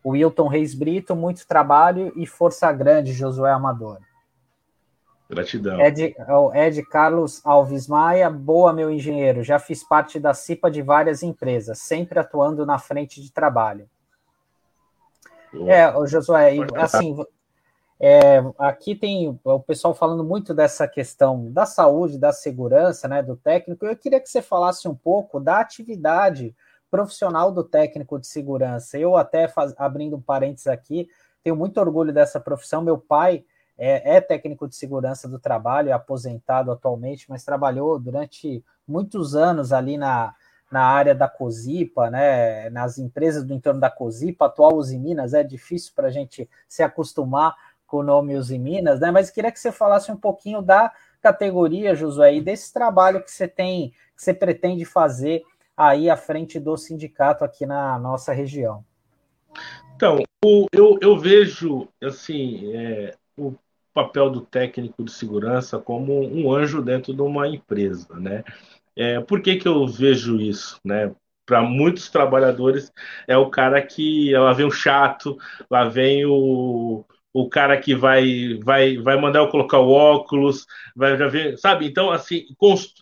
O 0.03 0.11
Wilton 0.11 0.49
Reis 0.49 0.75
Brito, 0.75 1.15
muito 1.15 1.47
trabalho 1.47 2.13
e 2.17 2.27
força 2.27 2.73
grande, 2.73 3.13
Josué 3.13 3.53
Amador. 3.53 4.01
Gratidão. 5.33 5.81
Ed, 5.81 6.15
Ed 6.55 6.83
Carlos 6.85 7.41
Alves 7.43 7.89
Maia, 7.89 8.29
boa, 8.29 8.71
meu 8.71 8.91
engenheiro. 8.91 9.43
Já 9.43 9.59
fiz 9.59 9.83
parte 9.83 10.21
da 10.21 10.35
CIPA 10.35 10.71
de 10.71 10.83
várias 10.83 11.23
empresas, 11.23 11.79
sempre 11.79 12.19
atuando 12.19 12.67
na 12.67 12.79
frente 12.79 13.23
de 13.23 13.33
trabalho. 13.33 13.89
Boa. 15.51 15.73
É, 15.73 16.07
Josué, 16.07 16.57
assim, 16.77 17.17
é, 17.99 18.43
aqui 18.59 18.95
tem 18.95 19.41
o 19.43 19.61
pessoal 19.61 19.95
falando 19.95 20.23
muito 20.23 20.53
dessa 20.53 20.87
questão 20.87 21.51
da 21.51 21.65
saúde, 21.65 22.19
da 22.19 22.33
segurança, 22.33 23.09
né, 23.09 23.23
do 23.23 23.35
técnico. 23.35 23.87
Eu 23.87 23.97
queria 23.97 24.21
que 24.21 24.29
você 24.29 24.43
falasse 24.43 24.87
um 24.87 24.95
pouco 24.95 25.41
da 25.41 25.61
atividade 25.61 26.55
profissional 26.91 27.51
do 27.51 27.65
técnico 27.65 28.19
de 28.19 28.27
segurança. 28.27 28.99
Eu 28.99 29.17
até 29.17 29.49
faz, 29.49 29.75
abrindo 29.79 30.17
um 30.17 30.21
parênteses 30.21 30.67
aqui, 30.67 31.09
tenho 31.43 31.57
muito 31.57 31.81
orgulho 31.81 32.13
dessa 32.13 32.39
profissão. 32.39 32.83
Meu 32.83 32.99
pai 32.99 33.45
é, 33.77 34.17
é 34.17 34.21
técnico 34.21 34.69
de 34.69 34.77
segurança 34.77 35.29
do 35.29 35.39
trabalho, 35.39 35.89
é 35.89 35.93
aposentado 35.93 36.71
atualmente, 36.71 37.29
mas 37.29 37.45
trabalhou 37.45 37.99
durante 37.99 38.65
muitos 38.87 39.35
anos 39.35 39.73
ali 39.73 39.97
na, 39.97 40.35
na 40.71 40.85
área 40.85 41.15
da 41.15 41.29
COSIPA, 41.29 42.11
né, 42.11 42.71
nas 42.71 42.99
empresas 42.99 43.45
do 43.45 43.53
entorno 43.53 43.81
da 43.81 43.91
COSIPA, 43.91 44.47
atual 44.47 44.75
Uzi 44.75 44.99
Minas, 44.99 45.35
é 45.35 45.43
difícil 45.43 45.93
para 45.95 46.09
a 46.09 46.11
gente 46.11 46.49
se 46.69 46.83
acostumar 46.83 47.55
com 47.87 47.99
o 47.99 48.03
nome 48.03 48.37
Uzi 48.37 48.59
Minas, 48.59 49.01
né? 49.01 49.11
Mas 49.11 49.31
queria 49.31 49.53
que 49.53 49.61
você 49.61 49.71
falasse 49.71 50.11
um 50.11 50.17
pouquinho 50.17 50.63
da 50.63 50.91
categoria, 51.21 51.95
Josué, 51.95 52.37
e 52.37 52.41
desse 52.41 52.73
trabalho 52.73 53.23
que 53.23 53.31
você 53.31 53.47
tem, 53.47 53.91
que 54.17 54.23
você 54.23 54.33
pretende 54.33 54.85
fazer 54.87 55.43
aí 55.77 56.09
à 56.09 56.17
frente 56.17 56.59
do 56.59 56.75
sindicato 56.77 57.45
aqui 57.45 57.67
na 57.67 57.99
nossa 57.99 58.33
região. 58.33 58.83
Então, 59.95 60.23
eu, 60.73 60.99
eu 61.01 61.19
vejo 61.19 61.87
assim 62.03 62.75
é, 62.75 63.15
o 63.37 63.55
papel 63.95 64.31
do 64.31 64.41
técnico 64.41 65.05
de 65.05 65.13
segurança 65.13 65.79
como 65.79 66.23
um 66.23 66.53
anjo 66.53 66.83
dentro 66.83 67.15
de 67.15 67.23
uma 67.23 67.49
empresa, 67.49 68.09
né? 68.19 68.43
É, 68.97 69.21
por 69.21 69.41
que, 69.43 69.57
que 69.57 69.69
eu 69.69 69.87
vejo 69.87 70.41
isso, 70.41 70.79
né? 70.85 71.15
Para 71.47 71.63
muitos 71.63 72.09
trabalhadores 72.11 72.91
é 73.27 73.37
o 73.37 73.51
cara 73.51 73.83
que 73.83 74.33
lá 74.35 74.53
vem 74.53 74.67
o 74.67 74.71
chato, 74.71 75.37
lá 75.71 75.85
vem 75.85 76.25
o, 76.25 77.05
o 77.33 77.49
cara 77.49 77.79
que 77.79 77.95
vai 77.95 78.59
vai 78.63 78.97
vai 78.99 79.21
mandar 79.21 79.41
eu 79.41 79.49
colocar 79.49 79.79
o 79.79 79.91
óculos, 79.91 80.67
vai 80.95 81.17
já 81.17 81.27
ver, 81.29 81.59
sabe? 81.59 81.87
Então 81.87 82.11
assim, 82.11 82.47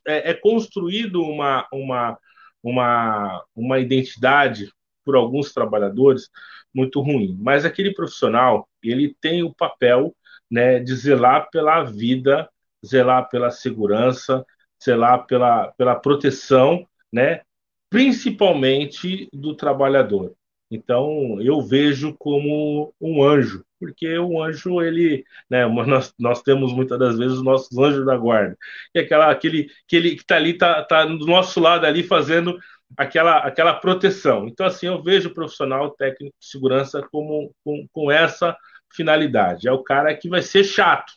é, 0.06 0.30
é 0.30 0.34
construído 0.34 1.22
uma 1.22 1.66
uma 1.72 2.18
uma 2.62 3.44
uma 3.54 3.78
identidade 3.78 4.70
por 5.04 5.16
alguns 5.16 5.52
trabalhadores 5.52 6.28
muito 6.74 7.00
ruim, 7.00 7.36
mas 7.40 7.64
aquele 7.64 7.92
profissional, 7.92 8.68
ele 8.82 9.14
tem 9.20 9.42
o 9.42 9.52
papel, 9.54 10.14
né, 10.50 10.80
de 10.80 10.94
zelar 10.94 11.48
pela 11.50 11.82
vida, 11.84 12.48
zelar 12.84 13.28
pela 13.28 13.50
segurança, 13.50 14.44
zelar 14.82 15.26
pela 15.26 15.68
pela 15.72 15.94
proteção, 15.94 16.86
né, 17.12 17.42
principalmente 17.90 19.28
do 19.32 19.54
trabalhador. 19.54 20.34
Então, 20.70 21.40
eu 21.40 21.60
vejo 21.60 22.14
como 22.16 22.94
um 23.00 23.22
anjo, 23.24 23.64
porque 23.78 24.16
o 24.18 24.40
anjo, 24.42 24.80
ele, 24.80 25.24
né, 25.50 25.66
nós, 25.86 26.14
nós 26.18 26.42
temos 26.42 26.72
muitas 26.72 26.98
das 26.98 27.18
vezes 27.18 27.38
os 27.38 27.44
nossos 27.44 27.76
anjos 27.76 28.06
da 28.06 28.16
guarda, 28.16 28.56
e 28.94 29.00
aquela, 29.00 29.30
aquele, 29.30 29.68
aquele 29.86 30.10
que 30.14 30.22
está 30.22 30.36
ali, 30.36 30.50
está 30.52 30.84
tá 30.84 31.04
do 31.04 31.26
nosso 31.26 31.58
lado 31.60 31.84
ali 31.84 32.04
fazendo 32.04 32.58
aquela, 32.96 33.38
aquela 33.38 33.74
proteção. 33.74 34.46
Então, 34.46 34.66
assim, 34.66 34.86
eu 34.86 35.02
vejo 35.02 35.28
o 35.28 35.34
profissional 35.34 35.90
técnico 35.90 36.34
de 36.38 36.46
segurança 36.46 37.02
como, 37.10 37.52
com, 37.64 37.86
com 37.92 38.10
essa 38.10 38.56
finalidade. 38.92 39.68
É 39.68 39.72
o 39.72 39.82
cara 39.82 40.14
que 40.14 40.28
vai 40.28 40.42
ser 40.42 40.64
chato, 40.64 41.12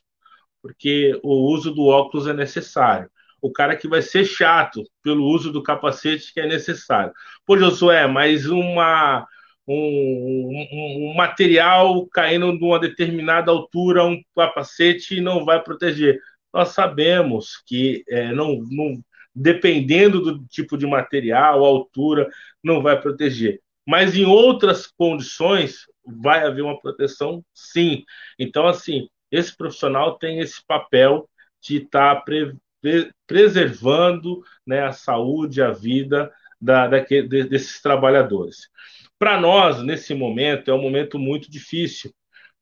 porque 0.61 1.19
o 1.23 1.51
uso 1.51 1.71
do 1.71 1.87
óculos 1.87 2.27
é 2.27 2.33
necessário. 2.33 3.09
O 3.41 3.51
cara 3.51 3.75
que 3.75 3.87
vai 3.87 4.01
ser 4.01 4.25
chato 4.25 4.83
pelo 5.03 5.25
uso 5.25 5.51
do 5.51 5.61
capacete 5.61 6.33
que 6.33 6.39
é 6.39 6.47
necessário. 6.47 7.11
Pô, 7.45 7.57
Josué, 7.57 8.07
mas 8.07 8.45
uma, 8.45 9.27
um, 9.67 9.75
um, 9.75 11.09
um 11.09 11.13
material 11.13 12.07
caindo 12.07 12.57
de 12.57 12.63
uma 12.63 12.79
determinada 12.79 13.51
altura, 13.51 14.05
um 14.05 14.21
capacete 14.35 15.19
não 15.19 15.43
vai 15.43 15.61
proteger. 15.61 16.19
Nós 16.53 16.69
sabemos 16.69 17.61
que 17.65 18.03
é, 18.07 18.31
não, 18.31 18.63
não, 18.69 19.03
dependendo 19.35 20.21
do 20.21 20.45
tipo 20.47 20.77
de 20.77 20.85
material, 20.85 21.65
altura, 21.65 22.29
não 22.63 22.81
vai 22.81 23.01
proteger. 23.01 23.59
Mas 23.85 24.15
em 24.15 24.25
outras 24.25 24.87
condições, 24.87 25.85
vai 26.05 26.45
haver 26.45 26.61
uma 26.61 26.79
proteção, 26.79 27.43
sim. 27.53 28.03
Então, 28.37 28.67
assim, 28.67 29.07
esse 29.31 29.55
profissional 29.55 30.17
tem 30.17 30.39
esse 30.39 30.63
papel 30.65 31.29
de 31.61 31.77
estar 31.77 32.15
tá 32.15 32.21
pre, 32.21 32.55
pre, 32.81 33.11
preservando 33.25 34.43
né, 34.65 34.83
a 34.83 34.91
saúde, 34.91 35.61
a 35.61 35.71
vida 35.71 36.31
da, 36.59 36.87
daquele, 36.87 37.43
desses 37.45 37.81
trabalhadores. 37.81 38.69
Para 39.17 39.39
nós, 39.39 39.81
nesse 39.83 40.13
momento, 40.13 40.69
é 40.69 40.73
um 40.73 40.81
momento 40.81 41.17
muito 41.17 41.49
difícil. 41.49 42.13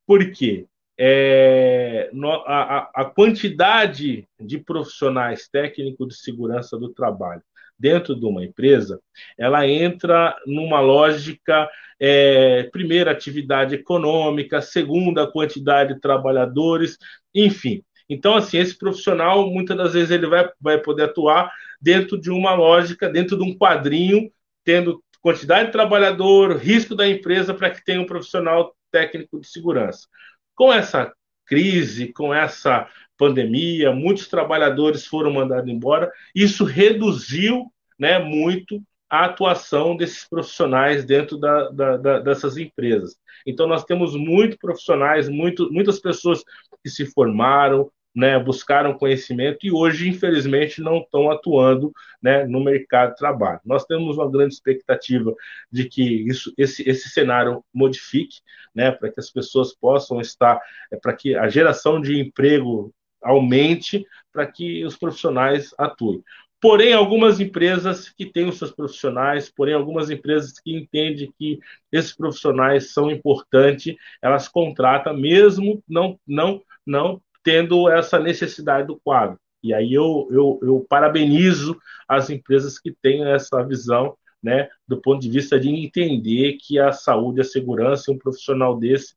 Por 0.06 0.32
quê? 0.32 0.68
É, 0.98 2.12
a, 2.46 3.02
a 3.02 3.06
quantidade 3.06 4.28
de 4.40 4.60
profissionais 4.60 5.48
técnicos 5.48 6.08
de 6.10 6.16
segurança 6.16 6.78
do 6.78 6.94
trabalho 6.94 7.42
dentro 7.82 8.16
de 8.16 8.24
uma 8.26 8.46
empresa, 8.46 9.02
ela 9.38 9.68
entra 9.68 10.38
numa 10.46 10.80
lógica, 10.80 11.68
é, 12.00 12.64
primeira, 12.72 13.12
atividade 13.12 13.74
econômica, 13.74 14.62
segunda, 14.62 15.30
quantidade 15.30 15.96
de 15.96 16.00
trabalhadores, 16.00 16.98
enfim. 17.34 17.84
Então, 18.08 18.36
assim, 18.36 18.58
esse 18.58 18.78
profissional, 18.78 19.50
muitas 19.50 19.76
das 19.76 19.94
vezes, 19.94 20.12
ele 20.12 20.28
vai, 20.28 20.48
vai 20.60 20.78
poder 20.78 21.04
atuar 21.04 21.52
dentro 21.82 22.20
de 22.20 22.30
uma 22.30 22.54
lógica, 22.54 23.10
dentro 23.10 23.36
de 23.36 23.44
um 23.44 23.58
quadrinho, 23.58 24.32
tendo 24.64 25.04
quantidade 25.22 25.68
de 25.68 25.72
trabalhador, 25.72 26.58
risco 26.58 26.96
da 26.96 27.08
empresa 27.08 27.54
para 27.54 27.70
que 27.72 27.84
tenha 27.84 28.02
um 28.02 28.06
profissional 28.06 28.76
técnico 28.92 29.40
de 29.40 29.48
segurança. 29.48 30.08
Com 30.56 30.72
essa 30.72 31.12
crise, 31.46 32.14
com 32.14 32.34
essa 32.34 32.88
pandemia, 33.22 33.92
muitos 33.92 34.28
trabalhadores 34.28 35.06
foram 35.06 35.32
mandados 35.32 35.70
embora. 35.70 36.12
Isso 36.34 36.64
reduziu 36.64 37.72
né, 38.00 38.18
muito 38.18 38.82
a 39.08 39.26
atuação 39.26 39.96
desses 39.96 40.28
profissionais 40.28 41.06
dentro 41.06 41.38
da, 41.38 41.70
da, 41.70 41.98
da, 41.98 42.20
dessas 42.20 42.58
empresas. 42.58 43.16
Então, 43.46 43.68
nós 43.68 43.84
temos 43.84 44.16
muitos 44.16 44.58
profissionais, 44.58 45.30
muito, 45.30 45.72
muitas 45.72 46.00
pessoas 46.00 46.44
que 46.84 46.90
se 46.90 47.06
formaram, 47.06 47.92
né, 48.16 48.40
buscaram 48.40 48.98
conhecimento 48.98 49.68
e 49.68 49.72
hoje, 49.72 50.10
infelizmente, 50.10 50.82
não 50.82 50.98
estão 50.98 51.30
atuando 51.30 51.94
né, 52.20 52.44
no 52.46 52.64
mercado 52.64 53.12
de 53.12 53.18
trabalho. 53.18 53.60
Nós 53.64 53.86
temos 53.86 54.18
uma 54.18 54.32
grande 54.32 54.56
expectativa 54.56 55.32
de 55.72 55.88
que 55.88 56.28
isso, 56.28 56.52
esse, 56.58 56.90
esse 56.90 57.08
cenário 57.10 57.64
modifique, 57.72 58.38
né, 58.74 58.90
para 58.92 59.12
que 59.12 59.20
as 59.20 59.30
pessoas 59.30 59.76
possam 59.76 60.20
estar, 60.20 60.60
é, 60.92 60.98
para 60.98 61.14
que 61.14 61.36
a 61.36 61.48
geração 61.48 62.02
de 62.02 62.20
emprego 62.20 62.92
aumente 63.22 64.06
para 64.32 64.46
que 64.46 64.84
os 64.86 64.98
profissionais 64.98 65.74
atuem. 65.78 66.24
Porém, 66.62 66.94
algumas 66.94 67.40
empresas 67.40 68.10
que 68.10 68.24
têm 68.24 68.48
os 68.48 68.60
seus 68.60 68.72
profissionais, 68.72 69.50
porém, 69.50 69.74
algumas 69.74 70.12
empresas 70.12 70.60
que 70.60 70.72
entendem 70.72 71.34
que 71.38 71.60
esses 71.92 72.16
profissionais 72.16 72.94
são 72.94 73.10
importantes, 73.10 73.96
elas 74.22 74.48
contratam 74.48 75.18
mesmo 75.18 75.84
não, 75.90 76.20
não, 76.26 76.62
não 76.86 77.20
tendo 77.44 77.90
essa 77.90 78.20
necessidade 78.20 78.86
do 78.86 79.00
quadro. 79.04 79.40
E 79.64 79.74
aí 79.74 79.92
eu, 79.92 80.28
eu, 80.32 80.60
eu 80.62 80.86
parabenizo 80.88 81.80
as 82.08 82.30
empresas 82.30 82.78
que 82.78 82.92
têm 83.02 83.26
essa 83.26 83.64
visão, 83.64 84.16
né, 84.42 84.70
do 84.88 85.00
ponto 85.02 85.22
de 85.22 85.30
vista 85.30 85.60
de 85.60 85.70
entender 85.70 86.58
que 86.60 86.80
a 86.80 86.92
saúde, 86.92 87.42
a 87.42 87.44
segurança, 87.44 88.12
um 88.12 88.18
profissional 88.18 88.78
desse 88.78 89.16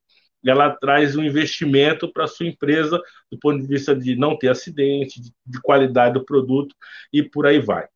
ela 0.50 0.70
traz 0.70 1.16
um 1.16 1.22
investimento 1.22 2.12
para 2.12 2.24
a 2.24 2.28
sua 2.28 2.46
empresa 2.46 3.00
do 3.30 3.38
ponto 3.38 3.60
de 3.60 3.66
vista 3.66 3.94
de 3.94 4.16
não 4.16 4.36
ter 4.36 4.48
acidente, 4.48 5.20
de, 5.20 5.32
de 5.46 5.60
qualidade 5.60 6.14
do 6.14 6.24
produto 6.24 6.74
e 7.12 7.22
por 7.22 7.46
aí 7.46 7.58
vai. 7.58 7.86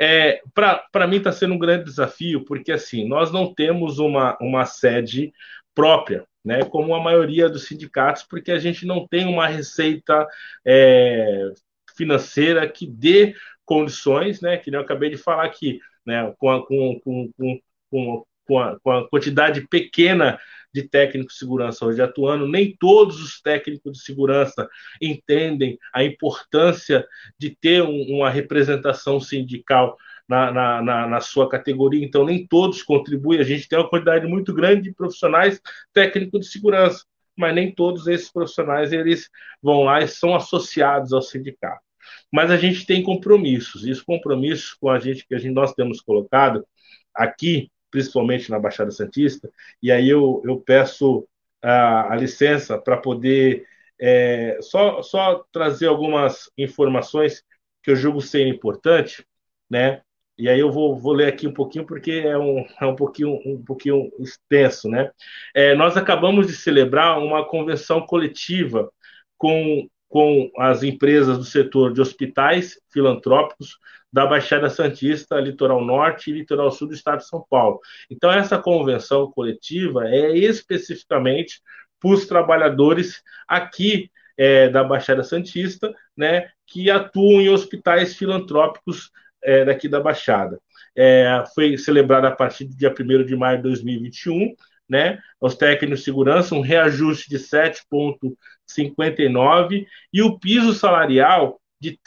É, 0.00 0.40
para 0.54 1.06
mim 1.06 1.16
está 1.16 1.32
sendo 1.32 1.54
um 1.54 1.58
grande 1.58 1.84
desafio, 1.84 2.44
porque 2.44 2.72
assim, 2.72 3.06
nós 3.06 3.32
não 3.32 3.54
temos 3.54 3.98
uma, 3.98 4.36
uma 4.40 4.64
sede 4.64 5.32
própria, 5.74 6.26
né, 6.44 6.64
como 6.64 6.94
a 6.94 7.02
maioria 7.02 7.48
dos 7.48 7.66
sindicatos, 7.66 8.22
porque 8.22 8.50
a 8.50 8.58
gente 8.58 8.86
não 8.86 9.06
tem 9.06 9.26
uma 9.26 9.46
receita 9.46 10.26
é, 10.66 11.52
financeira 11.96 12.68
que 12.68 12.86
dê 12.86 13.34
condições, 13.64 14.40
né, 14.40 14.56
que 14.56 14.74
eu 14.74 14.80
acabei 14.80 15.10
de 15.10 15.16
falar 15.16 15.44
aqui, 15.44 15.78
né, 16.04 16.34
com, 16.38 16.62
com, 16.62 17.00
com, 17.00 17.32
com, 17.36 17.60
com, 17.90 18.26
a, 18.56 18.78
com 18.78 18.92
a 18.92 19.08
quantidade 19.08 19.66
pequena 19.66 20.38
de 20.72 20.88
técnicos 20.88 21.34
de 21.34 21.38
segurança 21.40 21.84
hoje 21.84 22.00
atuando, 22.00 22.46
nem 22.46 22.76
todos 22.78 23.20
os 23.20 23.40
técnicos 23.40 23.98
de 23.98 24.04
segurança 24.04 24.68
entendem 25.00 25.78
a 25.92 26.04
importância 26.04 27.06
de 27.38 27.50
ter 27.50 27.82
um, 27.82 28.02
uma 28.16 28.30
representação 28.30 29.20
sindical 29.20 29.96
na, 30.28 30.52
na, 30.52 30.82
na, 30.82 31.06
na, 31.06 31.20
sua 31.20 31.48
categoria, 31.48 32.04
então 32.04 32.24
nem 32.24 32.46
todos 32.46 32.82
contribuem. 32.82 33.40
A 33.40 33.44
gente 33.44 33.66
tem 33.66 33.78
uma 33.78 33.88
quantidade 33.88 34.26
muito 34.26 34.52
grande 34.52 34.82
de 34.82 34.94
profissionais 34.94 35.60
técnicos 35.92 36.40
de 36.40 36.46
segurança, 36.52 37.04
mas 37.34 37.54
nem 37.54 37.74
todos 37.74 38.06
esses 38.06 38.30
profissionais 38.30 38.92
eles 38.92 39.30
vão 39.62 39.84
lá 39.84 40.02
e 40.02 40.08
são 40.08 40.34
associados 40.34 41.12
ao 41.12 41.22
sindicato. 41.22 41.82
Mas 42.30 42.50
a 42.50 42.56
gente 42.56 42.84
tem 42.84 43.02
compromissos, 43.02 43.86
e 43.86 43.90
os 43.90 44.02
compromissos 44.02 44.74
com 44.74 44.90
a 44.90 44.98
gente 44.98 45.26
que 45.26 45.34
a 45.34 45.38
gente, 45.38 45.54
nós 45.54 45.72
temos 45.72 46.00
colocado 46.00 46.66
aqui 47.14 47.70
principalmente 47.90 48.50
na 48.50 48.58
Baixada 48.58 48.90
Santista, 48.90 49.50
e 49.82 49.90
aí 49.90 50.08
eu, 50.08 50.42
eu 50.44 50.60
peço 50.60 51.26
a, 51.62 52.12
a 52.12 52.16
licença 52.16 52.78
para 52.78 52.96
poder 52.96 53.66
é, 54.00 54.58
só, 54.60 55.02
só 55.02 55.44
trazer 55.52 55.86
algumas 55.86 56.50
informações 56.56 57.42
que 57.82 57.90
eu 57.90 57.96
julgo 57.96 58.20
ser 58.20 58.46
importante, 58.46 59.24
né? 59.68 60.02
E 60.38 60.48
aí 60.48 60.60
eu 60.60 60.70
vou, 60.70 60.96
vou 60.96 61.12
ler 61.12 61.26
aqui 61.26 61.48
um 61.48 61.52
pouquinho 61.52 61.84
porque 61.84 62.12
é 62.12 62.38
um, 62.38 62.64
é 62.80 62.86
um 62.86 62.94
pouquinho 62.94 63.40
um 63.44 63.62
pouquinho 63.64 64.08
extenso, 64.20 64.88
né? 64.88 65.10
É, 65.54 65.74
nós 65.74 65.96
acabamos 65.96 66.46
de 66.46 66.52
celebrar 66.54 67.18
uma 67.18 67.44
convenção 67.44 68.06
coletiva 68.06 68.88
com, 69.36 69.88
com 70.08 70.50
as 70.58 70.82
empresas 70.84 71.38
do 71.38 71.44
setor 71.44 71.92
de 71.92 72.00
hospitais 72.00 72.80
filantrópicos 72.92 73.78
da 74.12 74.26
Baixada 74.26 74.68
Santista, 74.70 75.38
Litoral 75.38 75.84
Norte 75.84 76.30
e 76.30 76.34
Litoral 76.34 76.70
Sul 76.70 76.88
do 76.88 76.94
Estado 76.94 77.18
de 77.18 77.28
São 77.28 77.44
Paulo. 77.48 77.80
Então, 78.10 78.30
essa 78.30 78.58
convenção 78.58 79.30
coletiva 79.30 80.08
é 80.08 80.36
especificamente 80.36 81.60
para 82.00 82.10
os 82.10 82.26
trabalhadores 82.26 83.22
aqui 83.46 84.10
é, 84.36 84.68
da 84.68 84.82
Baixada 84.84 85.24
Santista, 85.24 85.94
né, 86.16 86.48
que 86.66 86.90
atuam 86.90 87.40
em 87.40 87.48
hospitais 87.48 88.16
filantrópicos 88.16 89.10
é, 89.42 89.64
daqui 89.64 89.88
da 89.88 90.00
Baixada. 90.00 90.60
É, 90.96 91.44
foi 91.54 91.76
celebrada 91.76 92.28
a 92.28 92.34
partir 92.34 92.64
do 92.64 92.74
dia 92.76 92.94
1 92.98 93.24
de 93.24 93.36
maio 93.36 93.58
de 93.58 93.64
2021, 93.64 94.54
né, 94.88 95.18
os 95.40 95.56
técnicos 95.56 95.98
de 95.98 96.04
segurança, 96.04 96.54
um 96.54 96.60
reajuste 96.60 97.28
de 97.28 97.38
7,59 97.38 99.86
e 100.12 100.22
o 100.22 100.38
piso 100.38 100.72
salarial 100.72 101.60
de 101.80 101.90
R$ 101.90 101.98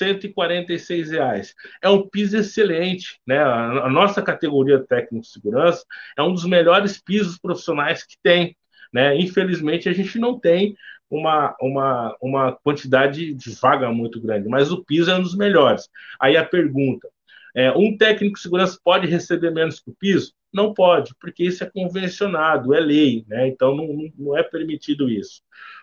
3.146. 0.00 1.52
É 1.82 1.88
um 1.88 2.08
piso 2.08 2.36
excelente. 2.36 3.20
Né? 3.26 3.38
A, 3.38 3.88
nossa 3.88 4.22
categoria 4.22 4.78
técnico 4.78 5.24
de 5.24 5.30
segurança 5.30 5.84
é 6.16 6.22
um 6.22 6.32
dos 6.32 6.44
melhores 6.44 7.00
pisos 7.00 7.38
profissionais 7.38 8.04
que 8.04 8.16
tem. 8.22 8.56
Né? 8.92 9.16
Infelizmente, 9.16 9.88
a 9.88 9.92
gente 9.92 10.18
não 10.18 10.38
tem 10.38 10.76
uma, 11.10 11.54
uma, 11.60 12.16
uma 12.20 12.52
quantidade 12.52 13.34
de 13.34 13.54
vaga 13.54 13.90
muito 13.90 14.20
grande, 14.20 14.48
mas 14.48 14.72
o 14.72 14.84
piso 14.84 15.10
é 15.10 15.16
um 15.16 15.22
dos 15.22 15.36
melhores. 15.36 15.88
Aí 16.20 16.36
a 16.36 16.44
pergunta: 16.44 17.08
é, 17.54 17.70
um 17.72 17.96
técnico 17.96 18.36
de 18.36 18.42
segurança 18.42 18.78
pode 18.82 19.06
receber 19.06 19.50
menos 19.50 19.80
que 19.80 19.90
o 19.90 19.94
piso? 19.94 20.32
Não 20.52 20.74
pode, 20.74 21.14
porque 21.18 21.44
isso 21.44 21.64
é 21.64 21.70
convencionado, 21.70 22.74
é 22.74 22.80
lei, 22.80 23.24
né? 23.26 23.48
então 23.48 23.74
não, 23.74 23.88
não 24.18 24.36
é 24.36 24.42
permitido 24.42 25.08
isso 25.08 25.42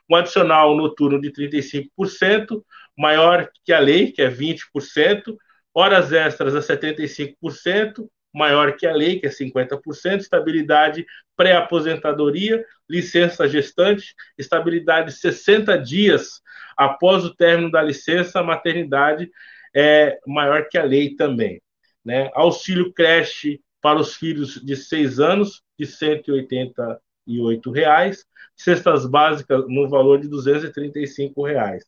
um 0.09 0.15
adicional 0.15 0.75
noturno 0.75 1.21
de 1.21 1.31
35%, 1.31 2.63
maior 2.99 3.49
que 3.63 3.71
a 3.71 3.79
lei, 3.79 4.11
que 4.11 4.21
é 4.21 4.29
20%, 4.29 5.37
horas 5.73 6.11
extras 6.11 6.53
a 6.53 6.59
75%, 6.59 8.09
maior 8.33 8.75
que 8.75 8.85
a 8.85 8.93
lei, 8.93 9.21
que 9.21 9.27
é 9.27 9.29
50%, 9.29 10.19
estabilidade 10.19 11.05
pré-aposentadoria, 11.33 12.61
licença 12.89 13.47
gestante, 13.47 14.13
estabilidade 14.37 15.13
60 15.13 15.77
dias 15.77 16.41
após 16.75 17.23
o 17.23 17.33
término 17.33 17.71
da 17.71 17.81
licença, 17.81 18.43
maternidade 18.43 19.31
é 19.73 20.19
maior 20.27 20.67
que 20.67 20.77
a 20.77 20.83
lei 20.83 21.15
também. 21.15 21.61
Né? 22.03 22.29
Auxílio 22.33 22.91
creche 22.93 23.61
para 23.81 23.97
os 23.97 24.15
filhos 24.15 24.55
de 24.55 24.75
6 24.75 25.21
anos, 25.21 25.63
de 25.77 25.85
188 25.85 27.71
reais, 27.71 28.25
cestas 28.57 29.05
básicas 29.05 29.63
no 29.69 29.87
valor 29.87 30.19
de 30.19 30.27
235 30.27 31.45
reais. 31.45 31.85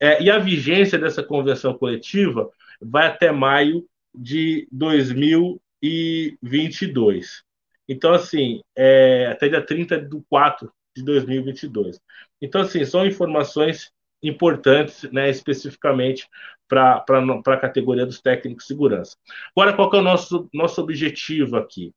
É, 0.00 0.22
e 0.22 0.30
a 0.30 0.38
vigência 0.38 0.98
dessa 0.98 1.22
convenção 1.22 1.76
coletiva 1.76 2.50
vai 2.80 3.06
até 3.06 3.30
maio 3.32 3.86
de 4.14 4.68
2022. 4.70 7.42
Então, 7.88 8.12
assim, 8.12 8.60
é, 8.76 9.26
até 9.26 9.48
dia 9.48 9.64
30 9.64 10.00
de 10.00 10.22
4 10.28 10.70
de 10.96 11.04
2022. 11.04 12.00
Então, 12.40 12.62
assim, 12.62 12.84
são 12.84 13.06
informações 13.06 13.92
importantes, 14.22 15.02
né, 15.12 15.28
especificamente 15.28 16.26
para 16.66 17.04
a 17.46 17.56
categoria 17.58 18.06
dos 18.06 18.22
técnicos 18.22 18.64
de 18.64 18.68
segurança. 18.68 19.16
Agora, 19.54 19.74
qual 19.74 19.90
é 19.92 19.98
o 19.98 20.02
nosso, 20.02 20.48
nosso 20.52 20.80
objetivo 20.80 21.56
aqui? 21.56 21.92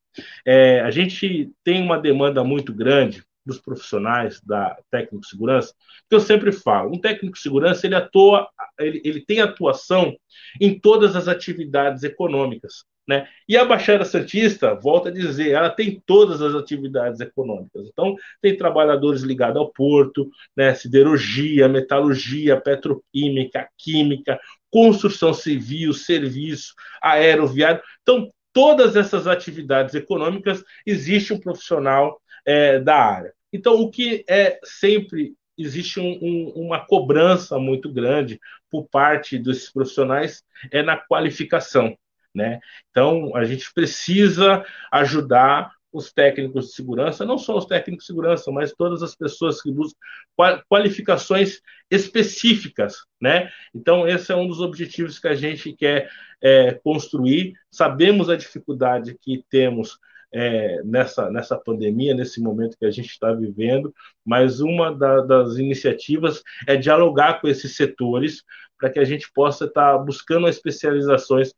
É, 0.46 0.80
a 0.80 0.90
gente 0.90 1.50
tem 1.64 1.82
uma 1.82 1.98
demanda 1.98 2.44
muito 2.44 2.72
grande 2.72 3.22
dos 3.48 3.58
profissionais 3.58 4.40
da 4.42 4.78
técnico 4.90 5.20
de 5.20 5.28
segurança, 5.28 5.74
que 6.08 6.14
eu 6.14 6.20
sempre 6.20 6.52
falo, 6.52 6.94
um 6.94 7.00
técnico 7.00 7.34
de 7.34 7.42
segurança 7.42 7.86
ele 7.86 7.94
atua, 7.94 8.48
ele, 8.78 9.00
ele 9.04 9.24
tem 9.24 9.40
atuação 9.40 10.14
em 10.60 10.78
todas 10.78 11.16
as 11.16 11.26
atividades 11.26 12.02
econômicas. 12.02 12.84
Né? 13.08 13.26
E 13.48 13.56
a 13.56 13.64
Baixada 13.64 14.04
Santista, 14.04 14.74
volta 14.74 15.08
a 15.08 15.12
dizer, 15.12 15.52
ela 15.52 15.70
tem 15.70 15.98
todas 16.04 16.42
as 16.42 16.54
atividades 16.54 17.20
econômicas. 17.20 17.88
Então, 17.88 18.14
tem 18.42 18.54
trabalhadores 18.54 19.22
ligados 19.22 19.56
ao 19.56 19.72
porto, 19.72 20.28
né? 20.54 20.74
siderurgia, 20.74 21.68
metalurgia, 21.68 22.60
petroquímica, 22.60 23.66
química, 23.78 24.38
construção 24.70 25.32
civil, 25.32 25.94
serviço, 25.94 26.74
aeroviário. 27.00 27.80
Então, 28.02 28.30
todas 28.52 28.94
essas 28.94 29.26
atividades 29.26 29.94
econômicas, 29.94 30.62
existe 30.84 31.32
um 31.32 31.40
profissional 31.40 32.20
é, 32.44 32.78
da 32.78 32.96
área. 32.96 33.37
Então, 33.52 33.80
o 33.80 33.90
que 33.90 34.24
é 34.28 34.58
sempre 34.62 35.34
existe 35.56 35.98
um, 35.98 36.18
um, 36.22 36.52
uma 36.54 36.84
cobrança 36.84 37.58
muito 37.58 37.92
grande 37.92 38.40
por 38.70 38.88
parte 38.88 39.38
desses 39.38 39.72
profissionais 39.72 40.44
é 40.70 40.82
na 40.82 40.96
qualificação. 40.96 41.96
Né? 42.34 42.60
Então, 42.90 43.34
a 43.34 43.44
gente 43.44 43.72
precisa 43.74 44.64
ajudar 44.92 45.72
os 45.92 46.12
técnicos 46.12 46.66
de 46.66 46.72
segurança, 46.74 47.24
não 47.24 47.38
só 47.38 47.56
os 47.56 47.64
técnicos 47.64 48.04
de 48.04 48.08
segurança, 48.08 48.52
mas 48.52 48.74
todas 48.74 49.02
as 49.02 49.16
pessoas 49.16 49.62
que 49.62 49.72
buscam 49.72 49.98
qualificações 50.68 51.60
específicas, 51.90 52.98
né? 53.20 53.50
Então, 53.74 54.06
esse 54.06 54.30
é 54.30 54.36
um 54.36 54.46
dos 54.46 54.60
objetivos 54.60 55.18
que 55.18 55.26
a 55.26 55.34
gente 55.34 55.72
quer 55.72 56.10
é, 56.42 56.74
construir. 56.84 57.54
Sabemos 57.70 58.28
a 58.28 58.36
dificuldade 58.36 59.16
que 59.20 59.42
temos 59.48 59.98
é, 60.32 60.82
nessa, 60.84 61.30
nessa 61.30 61.56
pandemia, 61.56 62.14
nesse 62.14 62.40
momento 62.40 62.76
que 62.78 62.86
a 62.86 62.90
gente 62.90 63.08
está 63.08 63.32
vivendo, 63.32 63.94
mas 64.24 64.60
uma 64.60 64.94
da, 64.94 65.20
das 65.22 65.56
iniciativas 65.56 66.42
é 66.66 66.76
dialogar 66.76 67.40
com 67.40 67.48
esses 67.48 67.76
setores 67.76 68.42
para 68.78 68.90
que 68.90 68.98
a 68.98 69.04
gente 69.04 69.30
possa 69.32 69.64
estar 69.64 69.92
tá 69.92 69.98
buscando 69.98 70.48
especializações 70.48 71.52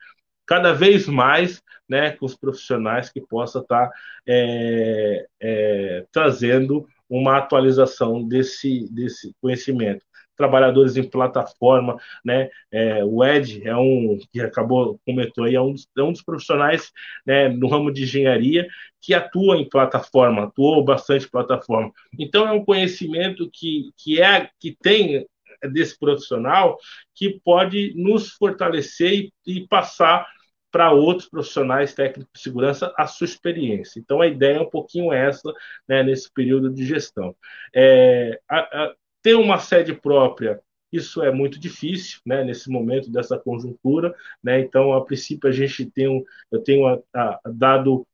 cada 0.47 0.73
vez 0.73 1.07
mais 1.07 1.63
né, 1.89 2.13
com 2.13 2.27
os 2.27 2.37
profissionais 2.37 3.11
que 3.11 3.21
possa 3.21 3.59
estar 3.59 3.89
tá, 3.89 3.93
é, 4.27 5.27
é, 5.41 6.07
trazendo 6.13 6.87
uma 7.09 7.39
atualização 7.39 8.27
desse, 8.27 8.89
desse 8.93 9.35
conhecimento. 9.41 10.05
Trabalhadores 10.41 10.97
em 10.97 11.03
plataforma, 11.03 11.99
né? 12.25 12.49
É, 12.73 13.05
o 13.05 13.23
Ed 13.23 13.61
é 13.69 13.77
um 13.77 14.19
que 14.33 14.41
acabou 14.41 14.99
comentou 15.05 15.45
aí, 15.45 15.55
é 15.55 15.61
um, 15.61 15.75
é 15.99 16.03
um 16.03 16.13
dos 16.13 16.23
profissionais 16.23 16.91
né, 17.27 17.51
no 17.51 17.69
ramo 17.69 17.93
de 17.93 18.05
engenharia 18.05 18.67
que 19.03 19.13
atua 19.13 19.59
em 19.59 19.69
plataforma, 19.69 20.45
atuou 20.45 20.83
bastante 20.83 21.27
em 21.27 21.31
plataforma. 21.31 21.93
Então 22.19 22.49
é 22.49 22.53
um 22.53 22.65
conhecimento 22.65 23.51
que, 23.53 23.91
que 23.99 24.23
é 24.23 24.49
que 24.59 24.75
tem 24.81 25.27
desse 25.71 25.99
profissional 25.99 26.79
que 27.15 27.39
pode 27.45 27.93
nos 27.95 28.31
fortalecer 28.31 29.13
e, 29.13 29.33
e 29.47 29.69
passar 29.69 30.27
para 30.71 30.93
outros 30.93 31.29
profissionais 31.29 31.93
técnicos 31.95 32.33
de 32.35 32.41
segurança 32.41 32.95
a 32.97 33.07
sua 33.07 33.25
experiência. 33.25 33.99
Então, 33.99 34.21
a 34.21 34.27
ideia 34.27 34.57
é 34.57 34.61
um 34.61 34.71
pouquinho 34.71 35.13
essa 35.13 35.53
né, 35.89 36.03
nesse 36.03 36.33
período 36.33 36.71
de 36.71 36.87
gestão. 36.87 37.35
É, 37.75 38.41
a, 38.49 38.59
a, 38.59 38.95
ter 39.23 39.35
uma 39.35 39.59
sede 39.59 39.95
própria, 39.95 40.61
isso 40.93 41.23
é 41.23 41.31
muito 41.31 41.59
difícil 41.59 42.21
né, 42.27 42.43
nesse 42.43 42.69
momento 42.71 43.11
dessa 43.11 43.39
conjuntura. 43.39 44.15
Né, 44.43 44.61
então, 44.61 44.93
a 44.93 45.05
princípio, 45.05 45.49
a 45.49 45.53
gente 45.53 45.87
tem 45.87 46.09
um, 46.09 46.25
eu 46.51 46.63
tenho 46.63 46.87
a, 47.15 47.41
dado 47.47 48.07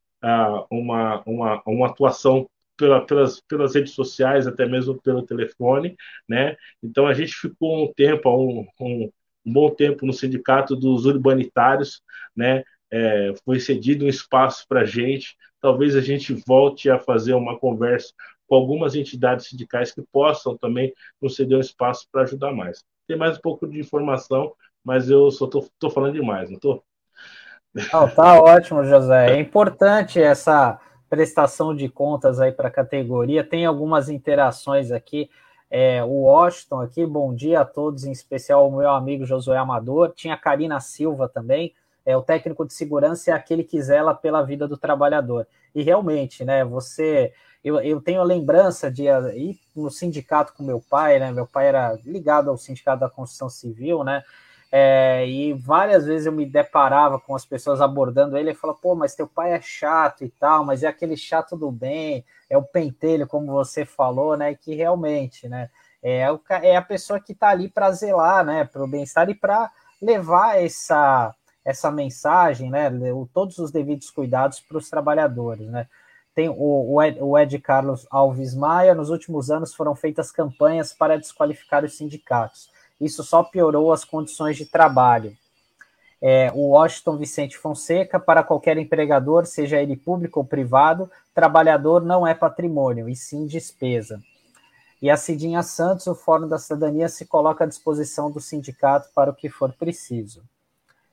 uma, 0.71 1.23
uma, 1.25 1.62
uma 1.66 1.87
atuação 1.87 2.49
pela, 2.77 3.05
pelas, 3.05 3.40
pelas 3.40 3.75
redes 3.75 3.92
sociais, 3.92 4.47
até 4.47 4.66
mesmo 4.66 5.01
pelo 5.01 5.23
telefone, 5.23 5.97
né? 6.29 6.57
Então 6.83 7.07
a 7.07 7.14
gente 7.14 7.33
ficou 7.33 7.85
um 7.85 7.92
tempo, 7.92 8.29
um, 8.31 8.66
um, 8.81 9.11
um 9.45 9.53
bom 9.53 9.71
tempo 9.71 10.05
no 10.05 10.12
sindicato 10.12 10.77
dos 10.77 11.07
urbanitários, 11.07 12.03
né? 12.35 12.62
É, 12.90 13.33
foi 13.45 13.59
cedido 13.59 14.05
um 14.05 14.09
espaço 14.09 14.64
para 14.69 14.83
a 14.83 14.85
gente. 14.85 15.37
Talvez 15.61 15.97
a 15.97 16.01
gente 16.01 16.35
volte 16.47 16.88
a 16.90 16.99
fazer 16.99 17.35
uma 17.35 17.59
conversa 17.59 18.12
com 18.46 18.54
algumas 18.54 18.94
entidades 18.94 19.48
sindicais 19.48 19.92
que 19.92 20.02
possam 20.12 20.56
também 20.56 20.92
nos 21.20 21.37
ceder 21.37 21.59
um 21.59 21.61
espaço 21.61 22.06
para 22.11 22.22
ajudar 22.22 22.52
mais. 22.52 22.85
Tem 23.06 23.16
mais 23.16 23.38
um 23.38 23.40
pouco 23.40 23.66
de 23.66 23.78
informação, 23.78 24.52
mas 24.85 25.11
eu 25.11 25.30
só 25.30 25.46
estou 25.46 25.90
falando 25.90 26.14
demais, 26.14 26.48
não 26.48 26.56
estou? 26.56 26.85
Não, 27.92 28.09
tá 28.09 28.40
ótimo, 28.40 28.85
José. 28.85 29.37
É 29.37 29.40
importante 29.40 30.20
essa 30.20 30.80
prestação 31.09 31.74
de 31.74 31.88
contas 31.88 32.40
aí 32.40 32.52
para 32.52 32.68
a 32.68 32.70
categoria. 32.70 33.44
Tem 33.44 33.66
algumas 33.66 34.09
interações 34.09 34.90
aqui 34.90 35.28
é, 35.68 36.02
o 36.04 36.22
Washington 36.22 36.80
aqui, 36.80 37.04
bom 37.04 37.35
dia 37.35 37.61
a 37.61 37.64
todos, 37.64 38.04
em 38.04 38.12
especial 38.12 38.68
o 38.68 38.76
meu 38.76 38.90
amigo 38.90 39.26
Josué 39.26 39.59
Amador. 39.59 40.12
Tinha 40.14 40.35
a 40.35 40.38
Karina 40.38 40.80
Silva 40.80 41.28
também. 41.28 41.74
É, 42.07 42.16
o 42.16 42.23
técnico 42.23 42.64
de 42.64 42.73
segurança 42.73 43.33
é 43.33 43.35
aquele 43.35 43.64
que 43.64 43.83
zela 43.83 44.14
pela 44.14 44.40
vida 44.42 44.69
do 44.69 44.79
trabalhador. 44.79 45.47
E 45.75 45.83
realmente, 45.83 46.45
né, 46.45 46.64
você. 46.64 47.33
Eu, 47.64 47.81
eu 47.81 48.01
tenho 48.01 48.21
a 48.21 48.25
lembrança 48.25 48.88
de 48.88 49.03
ir 49.03 49.59
no 49.75 49.90
sindicato 49.90 50.55
com 50.55 50.62
meu 50.62 50.81
pai, 50.81 51.19
né? 51.19 51.33
Meu 51.33 51.49
pai 51.49 51.66
era 51.66 51.99
ligado 52.05 52.49
ao 52.49 52.57
sindicato 52.57 53.01
da 53.01 53.11
construção 53.11 53.51
civil, 53.51 54.05
né? 54.05 54.23
É, 54.71 55.27
e 55.27 55.53
várias 55.53 56.07
vezes 56.07 56.27
eu 56.27 56.33
me 56.33 56.47
deparava 56.47 57.19
com 57.19 57.35
as 57.35 57.45
pessoas 57.45 57.81
abordando 57.81 58.37
ele 58.37 58.51
e 58.51 58.55
falava, 58.55 58.79
pô, 58.81 58.95
mas 58.95 59.14
teu 59.14 59.27
pai 59.27 59.53
é 59.53 59.61
chato 59.61 60.25
e 60.25 60.29
tal, 60.29 60.64
mas 60.64 60.83
é 60.83 60.87
aquele 60.87 61.16
chato 61.16 61.57
do 61.57 61.71
bem, 61.71 62.25
é 62.51 62.57
o 62.59 62.62
pentelho, 62.62 63.27
como 63.27 63.53
você 63.53 63.85
falou, 63.85 64.37
né? 64.37 64.55
Que 64.55 64.75
realmente, 64.75 65.49
né? 65.49 65.69
É, 66.01 66.31
o, 66.31 66.40
é 66.62 66.77
a 66.77 66.83
pessoa 66.83 67.19
que 67.19 67.33
está 67.33 67.49
ali 67.49 67.69
para 67.69 67.90
zelar, 67.90 68.45
né? 68.45 68.64
Para 68.64 68.85
o 68.85 68.88
bem-estar 68.88 69.29
e 69.29 69.35
para 69.35 69.73
levar 70.01 70.62
essa, 70.62 71.35
essa 71.66 71.90
mensagem, 71.90 72.70
né? 72.70 72.90
Todos 73.35 73.59
os 73.59 73.70
devidos 73.70 74.11
cuidados 74.11 74.61
para 74.61 74.79
os 74.79 74.88
trabalhadores, 74.88 75.68
né? 75.68 75.87
Tem 76.35 76.48
o, 76.48 76.94
o, 76.94 77.38
Ed, 77.38 77.59
Carlos 77.59 78.07
Alves 78.11 78.55
Maia, 78.55 78.94
nos 78.94 79.11
últimos 79.11 79.50
anos 79.50 79.74
foram 79.74 79.95
feitas 79.95 80.30
campanhas 80.30 80.93
para 80.93 81.18
desqualificar 81.18 81.84
os 81.84 81.97
sindicatos. 81.97 82.70
Isso 83.01 83.22
só 83.22 83.43
piorou 83.43 83.93
as 83.93 84.05
condições 84.05 84.57
de 84.57 84.66
trabalho 84.66 85.36
é, 86.20 86.51
o 86.55 86.70
Washington 86.70 87.16
Vicente 87.16 87.59
Fonseca, 87.59 88.18
para 88.18 88.43
qualquer 88.43 88.76
empregador, 88.78 89.47
seja 89.47 89.80
ele 89.80 89.97
público 89.97 90.41
ou 90.41 90.47
privado, 90.47 91.11
trabalhador 91.34 92.03
não 92.03 92.26
é 92.26 92.34
patrimônio, 92.34 93.09
e 93.09 93.14
sim 93.14 93.47
despesa. 93.47 94.20
E 95.01 95.11
a 95.11 95.16
Cidinha 95.16 95.62
Santos, 95.62 96.07
o 96.07 96.14
Fórum 96.14 96.49
da 96.49 96.59
Cidadania, 96.59 97.09
se 97.09 97.26
coloca 97.26 97.64
à 97.64 97.66
disposição 97.66 98.30
do 98.30 98.41
sindicato 98.41 99.11
para 99.14 99.30
o 99.30 99.34
que 99.34 99.51
for 99.51 99.72
preciso. 99.74 100.43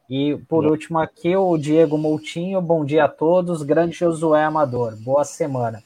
E, 0.10 0.38
por 0.50 0.66
último, 0.66 1.00
aqui 1.00 1.36
o 1.36 1.58
Diego 1.58 1.98
Moutinho, 1.98 2.62
bom 2.62 2.84
dia 2.84 3.06
a 3.06 3.10
todos, 3.10 3.64
grande 3.64 3.96
Josué 3.96 4.44
Amador, 4.44 4.96
boa 4.98 5.24
semana. 5.24 5.82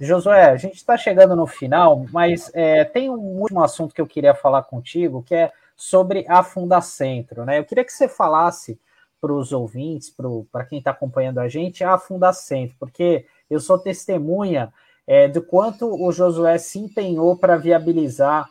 Josué, 0.00 0.50
a 0.50 0.56
gente 0.56 0.74
está 0.74 0.96
chegando 0.96 1.36
no 1.36 1.46
final, 1.46 2.04
mas 2.10 2.50
é, 2.52 2.84
tem 2.84 3.08
um 3.08 3.40
último 3.40 3.62
assunto 3.62 3.94
que 3.94 4.00
eu 4.00 4.06
queria 4.06 4.34
falar 4.34 4.64
contigo, 4.64 5.22
que 5.22 5.34
é 5.34 5.52
sobre 5.76 6.24
a 6.28 6.42
Fundacentro. 6.42 7.44
Né? 7.44 7.60
Eu 7.60 7.64
queria 7.64 7.84
que 7.84 7.92
você 7.92 8.08
falasse 8.08 8.78
para 9.20 9.32
os 9.32 9.52
ouvintes, 9.52 10.12
para 10.50 10.64
quem 10.64 10.78
está 10.78 10.90
acompanhando 10.90 11.38
a 11.38 11.48
gente, 11.48 11.84
a 11.84 11.96
Fundacentro, 11.96 12.76
porque 12.78 13.24
eu 13.48 13.60
sou 13.60 13.78
testemunha 13.78 14.72
é, 15.06 15.28
do 15.28 15.42
quanto 15.42 15.86
o 15.86 16.10
Josué 16.10 16.58
se 16.58 16.78
empenhou 16.80 17.36
para 17.36 17.56
viabilizar 17.56 18.48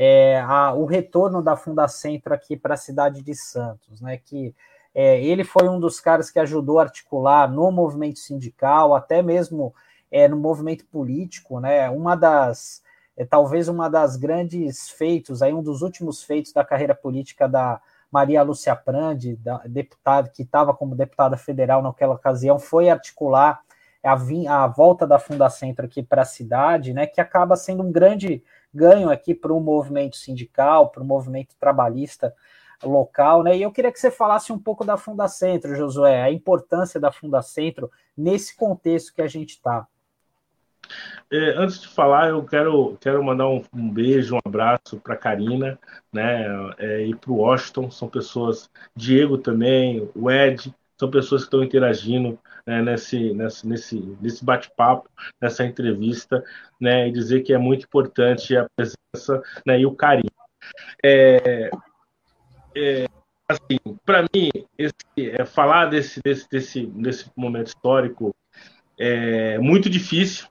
é, 0.00 0.40
a, 0.40 0.72
o 0.72 0.86
retorno 0.86 1.42
da 1.42 1.56
Fundacentro 1.56 2.32
aqui 2.32 2.56
para 2.56 2.74
a 2.74 2.78
cidade 2.78 3.20
de 3.20 3.34
Santos, 3.34 4.00
né? 4.00 4.16
Que 4.16 4.54
É, 4.94 5.22
ele 5.22 5.44
foi 5.44 5.68
um 5.68 5.78
dos 5.78 6.00
caras 6.00 6.30
que 6.30 6.40
ajudou 6.40 6.78
a 6.78 6.84
articular 6.84 7.46
no 7.48 7.70
movimento 7.70 8.18
sindical, 8.18 8.94
até 8.94 9.22
mesmo 9.22 9.72
é, 10.10 10.26
no 10.26 10.36
movimento 10.36 10.84
político, 10.86 11.60
né? 11.60 11.88
Uma 11.90 12.16
das, 12.16 12.82
é, 13.16 13.24
talvez 13.24 13.68
uma 13.68 13.88
das 13.88 14.16
grandes 14.16 14.88
feitos, 14.90 15.42
aí 15.42 15.52
um 15.52 15.62
dos 15.62 15.82
últimos 15.82 16.24
feitos 16.24 16.52
da 16.52 16.64
carreira 16.64 16.94
política 16.94 17.46
da 17.46 17.80
Maria 18.10 18.42
Lúcia 18.42 18.74
Prandi, 18.74 19.36
da, 19.36 19.58
deputada 19.66 20.30
que 20.30 20.42
estava 20.42 20.74
como 20.74 20.96
deputada 20.96 21.36
federal 21.36 21.82
naquela 21.82 22.14
ocasião, 22.14 22.58
foi 22.58 22.88
articular 22.88 23.60
a, 24.02 24.12
a 24.64 24.66
volta 24.66 25.06
da 25.06 25.18
Fundacentro 25.18 25.84
aqui 25.84 26.02
para 26.02 26.22
a 26.22 26.24
cidade, 26.24 26.92
né? 26.92 27.06
Que 27.06 27.20
acaba 27.20 27.56
sendo 27.56 27.82
um 27.82 27.92
grande 27.92 28.42
ganho 28.78 29.10
aqui 29.10 29.34
para 29.34 29.52
o 29.52 29.60
movimento 29.60 30.16
sindical, 30.16 30.90
para 30.90 31.02
o 31.02 31.06
movimento 31.06 31.54
trabalhista 31.58 32.32
local, 32.82 33.42
né? 33.42 33.56
E 33.56 33.62
eu 33.62 33.72
queria 33.72 33.90
que 33.90 33.98
você 33.98 34.10
falasse 34.10 34.52
um 34.52 34.58
pouco 34.58 34.84
da 34.84 34.96
Fundacentro, 34.96 35.74
Josué, 35.74 36.22
a 36.22 36.30
importância 36.30 37.00
da 37.00 37.10
Fundacentro 37.10 37.90
nesse 38.16 38.56
contexto 38.56 39.12
que 39.12 39.22
a 39.22 39.26
gente 39.26 39.50
está. 39.50 39.86
É, 41.30 41.50
antes 41.56 41.80
de 41.80 41.88
falar, 41.88 42.30
eu 42.30 42.42
quero, 42.44 42.96
quero 43.00 43.22
mandar 43.22 43.48
um, 43.48 43.62
um 43.74 43.90
beijo, 43.90 44.36
um 44.36 44.40
abraço 44.44 44.98
para 44.98 45.16
Karina 45.16 45.78
né, 46.12 46.46
é, 46.78 47.06
e 47.06 47.14
para 47.14 47.30
o 47.30 47.36
Washington. 47.36 47.90
São 47.90 48.08
pessoas, 48.08 48.70
Diego 48.94 49.36
também, 49.36 50.08
o 50.14 50.30
Ed, 50.30 50.72
são 50.98 51.10
pessoas 51.10 51.42
que 51.42 51.46
estão 51.46 51.62
interagindo 51.62 52.38
né, 52.66 52.82
nesse, 52.82 53.32
nesse, 53.32 53.66
nesse, 53.66 54.16
nesse 54.20 54.44
bate-papo, 54.44 55.08
nessa 55.40 55.64
entrevista, 55.64 56.42
né, 56.80 57.08
e 57.08 57.12
dizer 57.12 57.42
que 57.42 57.52
é 57.52 57.58
muito 57.58 57.84
importante 57.84 58.56
a 58.56 58.66
presença 58.76 59.42
né, 59.64 59.80
e 59.80 59.86
o 59.86 59.94
carinho. 59.94 60.30
É, 61.04 61.70
é, 62.76 63.06
assim, 63.48 63.78
para 64.04 64.22
mim, 64.22 64.50
esse, 64.76 64.92
é, 65.18 65.44
falar 65.44 65.86
desse, 65.86 66.20
desse, 66.22 66.48
desse, 66.50 66.86
desse 66.86 67.30
momento 67.36 67.68
histórico 67.68 68.34
é 68.98 69.58
muito 69.58 69.88
difícil, 69.88 70.48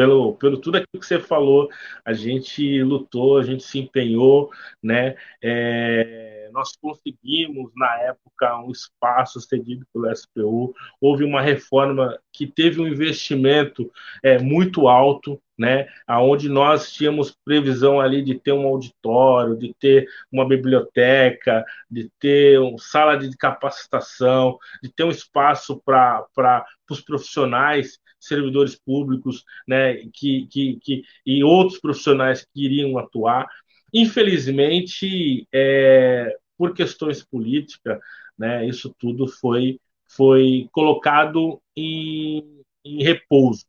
pelo, 0.00 0.32
pelo 0.36 0.56
tudo 0.58 0.76
aquilo 0.76 0.98
que 0.98 1.06
você 1.06 1.20
falou, 1.20 1.68
a 2.02 2.14
gente 2.14 2.82
lutou, 2.82 3.36
a 3.36 3.42
gente 3.42 3.62
se 3.62 3.78
empenhou, 3.78 4.50
né? 4.82 5.14
É, 5.42 6.48
nós 6.54 6.74
conseguimos, 6.80 7.70
na 7.76 8.00
época, 8.00 8.58
um 8.60 8.70
espaço 8.70 9.38
cedido 9.42 9.84
pelo 9.92 10.10
SPU, 10.10 10.74
houve 10.98 11.22
uma 11.22 11.42
reforma 11.42 12.18
que 12.32 12.46
teve 12.46 12.80
um 12.80 12.88
investimento 12.88 13.92
é, 14.22 14.38
muito 14.38 14.88
alto, 14.88 15.38
né, 15.58 15.86
aonde 16.06 16.48
nós 16.48 16.90
tínhamos 16.90 17.36
previsão 17.44 18.00
ali 18.00 18.22
de 18.24 18.34
ter 18.34 18.52
um 18.52 18.66
auditório, 18.66 19.58
de 19.58 19.74
ter 19.78 20.08
uma 20.32 20.48
biblioteca, 20.48 21.62
de 21.90 22.10
ter 22.18 22.58
uma 22.58 22.78
sala 22.78 23.18
de 23.18 23.36
capacitação, 23.36 24.58
de 24.82 24.90
ter 24.90 25.04
um 25.04 25.10
espaço 25.10 25.78
para 25.84 26.64
os 26.88 27.02
profissionais 27.02 28.00
servidores 28.20 28.76
públicos, 28.76 29.44
né, 29.66 29.96
que, 30.12 30.46
que, 30.46 30.78
que, 30.80 31.02
e 31.24 31.42
outros 31.42 31.80
profissionais 31.80 32.44
que 32.44 32.64
iriam 32.64 32.98
atuar. 32.98 33.48
Infelizmente, 33.92 35.48
é, 35.52 36.36
por 36.56 36.74
questões 36.74 37.24
políticas, 37.24 37.98
né, 38.38 38.66
isso 38.66 38.94
tudo 38.98 39.26
foi, 39.26 39.80
foi 40.08 40.68
colocado 40.72 41.60
em, 41.76 42.62
em 42.84 43.02
repouso. 43.02 43.64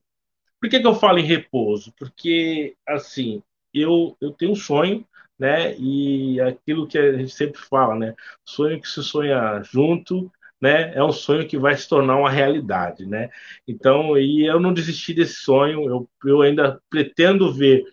Por 0.60 0.70
que, 0.70 0.80
que 0.80 0.88
eu 0.88 0.94
falo 0.94 1.18
em 1.18 1.26
repouso? 1.26 1.92
Porque, 1.98 2.76
assim, 2.88 3.42
eu, 3.74 4.16
eu 4.22 4.32
tenho 4.32 4.52
um 4.52 4.56
sonho, 4.56 5.06
né? 5.40 5.76
E 5.78 6.40
aquilo 6.40 6.88
que 6.88 6.98
a 7.00 7.18
gente 7.18 7.32
sempre 7.32 7.60
fala, 7.60 7.96
né? 7.96 8.14
Sonho 8.46 8.80
que 8.80 8.88
se 8.88 9.04
sonha 9.04 9.62
junto 9.64 10.32
né, 10.62 10.94
é 10.96 11.04
um 11.04 11.12
sonho 11.12 11.48
que 11.48 11.58
vai 11.58 11.76
se 11.76 11.90
tornar 11.90 12.18
uma 12.18 12.30
realidade, 12.30 13.06
né? 13.06 13.30
Então, 13.68 14.18
e 14.18 14.46
eu 14.46 14.60
não 14.60 14.74
desisti 14.74 15.14
desse 15.14 15.36
sonho, 15.36 15.90
eu, 15.90 16.10
eu 16.26 16.42
ainda 16.42 16.80
pretendo 16.90 17.52
ver 17.52 17.84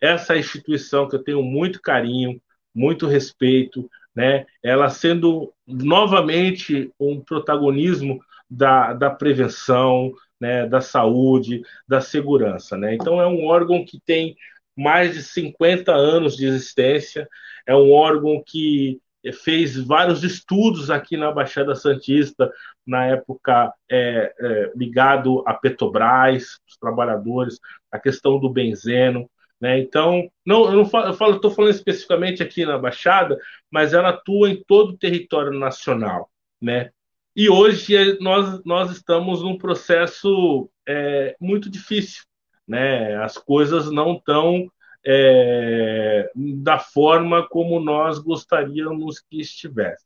essa 0.00 0.36
instituição 0.36 1.08
que 1.08 1.16
eu 1.16 1.22
tenho 1.22 1.42
muito 1.42 1.80
carinho, 1.80 2.40
muito 2.74 3.06
respeito, 3.06 3.88
né, 4.14 4.44
ela 4.62 4.88
sendo 4.90 5.52
novamente 5.66 6.92
um 7.00 7.20
protagonismo 7.20 8.20
da, 8.48 8.92
da 8.92 9.10
prevenção, 9.10 10.12
né, 10.40 10.66
da 10.66 10.80
saúde, 10.80 11.62
da 11.88 12.00
segurança, 12.00 12.76
né? 12.76 12.94
Então 12.94 13.20
é 13.20 13.26
um 13.26 13.46
órgão 13.46 13.84
que 13.84 14.00
tem 14.04 14.36
mais 14.76 15.14
de 15.14 15.22
50 15.22 15.92
anos 15.92 16.36
de 16.36 16.46
existência, 16.46 17.28
é 17.66 17.74
um 17.74 17.92
órgão 17.92 18.42
que 18.44 19.00
fez 19.30 19.76
vários 19.76 20.24
estudos 20.24 20.90
aqui 20.90 21.16
na 21.16 21.30
Baixada 21.30 21.74
Santista, 21.74 22.50
na 22.86 23.06
época 23.06 23.72
é, 23.88 24.34
é, 24.40 24.72
ligado 24.74 25.44
a 25.46 25.54
Petrobras, 25.54 26.58
os 26.66 26.76
trabalhadores, 26.78 27.60
a 27.90 27.98
questão 27.98 28.40
do 28.40 28.50
benzeno. 28.50 29.30
Né? 29.60 29.78
Então, 29.78 30.28
não, 30.44 30.64
eu 30.64 30.72
não 30.72 30.84
falo, 30.84 31.36
estou 31.36 31.50
falando 31.50 31.70
especificamente 31.70 32.42
aqui 32.42 32.66
na 32.66 32.78
Baixada, 32.78 33.38
mas 33.70 33.92
ela 33.92 34.08
atua 34.08 34.50
em 34.50 34.62
todo 34.66 34.90
o 34.90 34.98
território 34.98 35.52
nacional. 35.52 36.28
Né? 36.60 36.90
E 37.36 37.48
hoje 37.48 37.96
é, 37.96 38.18
nós, 38.18 38.60
nós 38.64 38.90
estamos 38.90 39.42
num 39.42 39.56
processo 39.56 40.68
é, 40.88 41.36
muito 41.40 41.70
difícil. 41.70 42.24
Né? 42.66 43.14
As 43.16 43.38
coisas 43.38 43.90
não 43.90 44.14
estão 44.14 44.68
é, 45.04 46.30
da 46.34 46.78
forma 46.78 47.46
como 47.48 47.80
nós 47.80 48.18
gostaríamos 48.18 49.20
que 49.20 49.40
estivesse. 49.40 50.04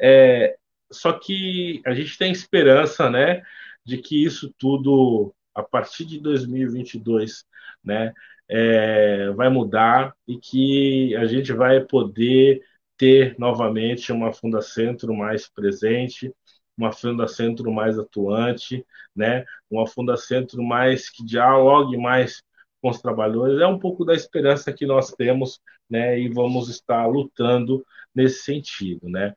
É, 0.00 0.56
só 0.90 1.12
que 1.12 1.82
a 1.86 1.92
gente 1.94 2.18
tem 2.18 2.32
esperança, 2.32 3.08
né, 3.10 3.42
de 3.84 3.98
que 3.98 4.24
isso 4.24 4.52
tudo, 4.58 5.34
a 5.54 5.62
partir 5.62 6.04
de 6.04 6.20
2022, 6.20 7.44
né, 7.84 8.12
é, 8.48 9.30
vai 9.30 9.48
mudar 9.48 10.14
e 10.26 10.38
que 10.38 11.14
a 11.16 11.24
gente 11.26 11.52
vai 11.52 11.80
poder 11.80 12.62
ter 12.96 13.36
novamente 13.38 14.12
uma 14.12 14.32
Fundacentro 14.32 15.14
mais 15.14 15.48
presente, 15.48 16.32
uma 16.76 16.92
Fundacentro 16.92 17.70
mais 17.72 17.98
atuante, 17.98 18.84
né, 19.14 19.44
uma 19.70 19.86
Fundacentro 19.86 20.62
mais 20.62 21.08
que 21.08 21.24
dialogue 21.24 21.96
mais 21.96 22.42
com 22.80 22.90
os 22.90 23.00
trabalhadores, 23.00 23.60
é 23.60 23.66
um 23.66 23.78
pouco 23.78 24.04
da 24.04 24.14
esperança 24.14 24.72
que 24.72 24.86
nós 24.86 25.12
temos, 25.12 25.60
né, 25.88 26.18
e 26.18 26.28
vamos 26.28 26.68
estar 26.68 27.06
lutando 27.06 27.84
nesse 28.14 28.42
sentido, 28.42 29.08
né. 29.08 29.34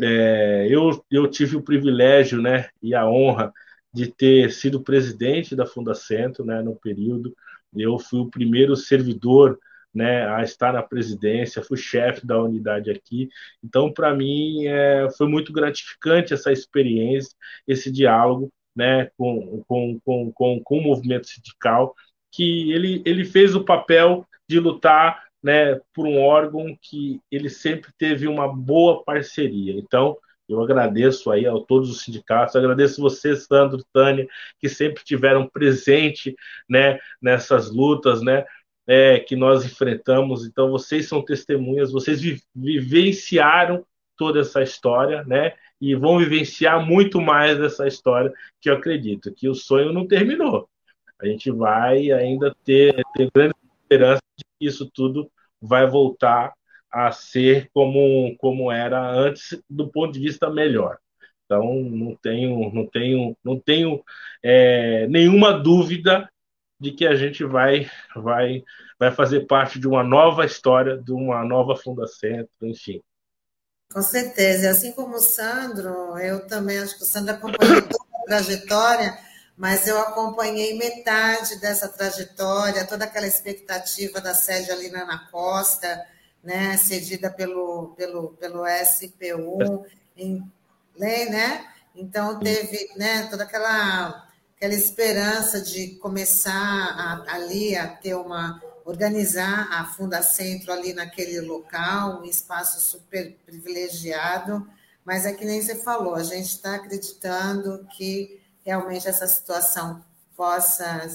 É, 0.00 0.66
eu, 0.70 1.04
eu 1.10 1.28
tive 1.28 1.56
o 1.56 1.62
privilégio, 1.62 2.40
né, 2.40 2.68
e 2.82 2.94
a 2.94 3.08
honra 3.08 3.52
de 3.92 4.06
ter 4.12 4.50
sido 4.52 4.82
presidente 4.82 5.56
da 5.56 5.66
Fundacentro, 5.66 6.44
né, 6.44 6.62
no 6.62 6.76
período, 6.76 7.34
eu 7.76 7.98
fui 7.98 8.20
o 8.20 8.30
primeiro 8.30 8.76
servidor 8.76 9.58
né, 9.94 10.26
a 10.28 10.42
estar 10.42 10.72
na 10.72 10.82
presidência, 10.82 11.62
fui 11.62 11.76
chefe 11.76 12.26
da 12.26 12.40
unidade 12.40 12.90
aqui. 12.90 13.28
Então, 13.64 13.92
para 13.92 14.14
mim, 14.14 14.66
é, 14.66 15.08
foi 15.16 15.26
muito 15.26 15.52
gratificante 15.52 16.34
essa 16.34 16.52
experiência, 16.52 17.34
esse 17.66 17.90
diálogo 17.90 18.52
né, 18.76 19.10
com, 19.16 19.64
com, 19.66 20.00
com, 20.04 20.32
com, 20.32 20.60
com 20.62 20.78
o 20.78 20.82
movimento 20.82 21.26
sindical 21.26 21.94
que 22.30 22.72
ele, 22.72 23.02
ele 23.04 23.24
fez 23.24 23.54
o 23.54 23.64
papel 23.64 24.26
de 24.48 24.58
lutar 24.58 25.28
né, 25.42 25.80
por 25.94 26.06
um 26.06 26.20
órgão 26.20 26.76
que 26.80 27.20
ele 27.30 27.48
sempre 27.48 27.90
teve 27.96 28.26
uma 28.26 28.52
boa 28.52 29.02
parceria. 29.04 29.74
Então, 29.74 30.16
eu 30.48 30.60
agradeço 30.62 31.30
aí 31.30 31.46
a 31.46 31.52
todos 31.52 31.90
os 31.90 32.02
sindicatos, 32.02 32.56
agradeço 32.56 33.02
você, 33.02 33.36
Sandro, 33.36 33.84
Tânia, 33.92 34.26
que 34.58 34.68
sempre 34.68 35.04
tiveram 35.04 35.46
presente 35.46 36.34
né, 36.68 36.98
nessas 37.20 37.70
lutas 37.70 38.22
né, 38.22 38.44
é, 38.86 39.20
que 39.20 39.36
nós 39.36 39.64
enfrentamos. 39.64 40.46
Então, 40.46 40.70
vocês 40.70 41.06
são 41.06 41.22
testemunhas, 41.22 41.92
vocês 41.92 42.20
vi 42.20 42.40
vivenciaram 42.54 43.84
toda 44.16 44.40
essa 44.40 44.62
história, 44.62 45.22
né? 45.24 45.54
E 45.80 45.94
vão 45.94 46.18
vivenciar 46.18 46.84
muito 46.84 47.20
mais 47.20 47.56
dessa 47.56 47.86
história, 47.86 48.32
que 48.60 48.68
eu 48.68 48.74
acredito 48.74 49.32
que 49.32 49.48
o 49.48 49.54
sonho 49.54 49.92
não 49.92 50.08
terminou 50.08 50.68
a 51.20 51.26
gente 51.26 51.50
vai 51.50 52.10
ainda 52.12 52.54
ter, 52.64 53.02
ter 53.14 53.30
grande 53.34 53.54
esperança 53.82 54.22
de 54.36 54.44
que 54.44 54.66
isso 54.66 54.88
tudo 54.92 55.30
vai 55.60 55.86
voltar 55.86 56.52
a 56.90 57.10
ser 57.10 57.68
como, 57.74 58.36
como 58.38 58.70
era 58.70 59.10
antes, 59.10 59.60
do 59.68 59.88
ponto 59.88 60.12
de 60.12 60.20
vista 60.20 60.48
melhor. 60.48 60.98
Então, 61.44 61.74
não 61.74 62.14
tenho, 62.16 62.72
não 62.72 62.86
tenho, 62.86 63.36
não 63.42 63.58
tenho 63.58 64.02
é, 64.42 65.06
nenhuma 65.08 65.52
dúvida 65.52 66.28
de 66.78 66.92
que 66.92 67.06
a 67.06 67.16
gente 67.16 67.42
vai, 67.44 67.90
vai, 68.14 68.62
vai 68.98 69.10
fazer 69.10 69.46
parte 69.46 69.80
de 69.80 69.88
uma 69.88 70.04
nova 70.04 70.44
história, 70.44 70.96
de 70.96 71.12
uma 71.12 71.44
nova 71.44 71.74
Fundação, 71.74 72.46
enfim. 72.62 73.02
Com 73.92 74.02
certeza. 74.02 74.70
Assim 74.70 74.92
como 74.92 75.16
o 75.16 75.20
Sandro, 75.20 76.18
eu 76.18 76.46
também 76.46 76.78
acho 76.78 76.96
que 76.96 77.02
o 77.02 77.06
Sandro 77.06 77.34
acompanhou 77.34 77.82
toda 77.82 78.04
a 78.14 78.24
trajetória 78.26 79.27
mas 79.58 79.88
eu 79.88 79.98
acompanhei 79.98 80.78
metade 80.78 81.56
dessa 81.56 81.88
trajetória, 81.88 82.86
toda 82.86 83.04
aquela 83.04 83.26
expectativa 83.26 84.20
da 84.20 84.32
sede 84.32 84.70
ali 84.70 84.88
na 84.88 85.18
Costa, 85.32 86.06
né, 86.42 86.76
cedida 86.76 87.28
pelo, 87.28 87.88
pelo, 87.96 88.28
pelo 88.34 88.62
SPU, 88.68 89.84
em, 90.16 90.48
lei, 90.96 91.28
né? 91.28 91.66
Então 91.92 92.38
teve, 92.38 92.88
né, 92.96 93.24
toda 93.24 93.42
aquela 93.42 94.24
aquela 94.56 94.74
esperança 94.74 95.60
de 95.60 95.94
começar 95.96 96.52
a, 96.52 97.34
ali 97.34 97.76
a 97.76 97.86
ter 97.88 98.14
uma 98.14 98.60
organizar 98.84 99.68
a 99.70 99.84
Funda 99.84 100.22
Centro 100.22 100.72
ali 100.72 100.92
naquele 100.92 101.40
local, 101.40 102.20
um 102.20 102.24
espaço 102.24 102.80
super 102.80 103.36
privilegiado, 103.44 104.66
mas 105.04 105.26
é 105.26 105.32
que 105.32 105.44
nem 105.44 105.60
você 105.60 105.76
falou, 105.76 106.14
a 106.14 106.22
gente 106.22 106.46
está 106.46 106.74
acreditando 106.76 107.86
que 107.96 108.40
realmente 108.64 109.08
essa 109.08 109.26
situação 109.26 110.04
possa, 110.36 111.06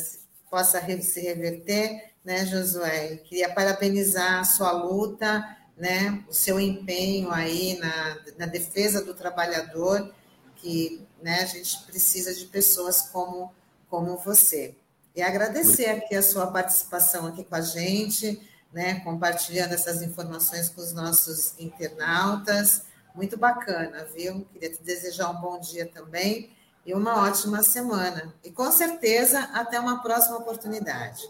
possa 0.50 0.82
se 1.02 1.22
reverter, 1.22 2.14
né, 2.24 2.46
Josué? 2.46 3.18
Queria 3.18 3.54
parabenizar 3.54 4.40
a 4.40 4.44
sua 4.44 4.72
luta, 4.72 5.58
né, 5.78 6.24
o 6.28 6.34
seu 6.34 6.60
empenho 6.60 7.32
aí 7.32 7.80
na, 7.80 8.18
na 8.38 8.46
defesa 8.46 9.04
do 9.04 9.14
trabalhador, 9.14 10.14
que 10.58 11.06
né, 11.22 11.42
a 11.42 11.46
gente 11.46 11.84
precisa 11.84 12.34
de 12.34 12.46
pessoas 12.46 13.04
como, 13.04 13.54
como 13.90 14.18
você. 14.18 14.76
E 15.16 15.22
agradecer 15.22 15.88
aqui 15.88 16.16
a 16.16 16.22
sua 16.22 16.48
participação 16.48 17.28
aqui 17.28 17.44
com 17.44 17.56
a 17.56 17.62
gente, 17.62 18.42
né, 18.74 19.00
compartilhando 19.02 19.74
essas 19.74 20.02
informações 20.02 20.70
com 20.70 20.82
os 20.82 20.92
nossos 20.92 21.54
internautas. 21.60 22.84
Muito 23.14 23.38
bacana, 23.38 24.06
viu? 24.16 24.46
Queria 24.52 24.72
te 24.72 24.82
desejar 24.82 25.30
um 25.30 25.40
bom 25.40 25.60
dia 25.60 25.86
também 25.86 26.52
e 26.86 26.94
uma 26.94 27.24
ótima 27.24 27.64
semana. 27.64 28.34
E 28.44 28.52
com 28.52 28.72
certeza, 28.72 29.40
até 29.54 29.80
uma 29.80 30.02
próxima 30.02 30.38
oportunidade. 30.38 31.24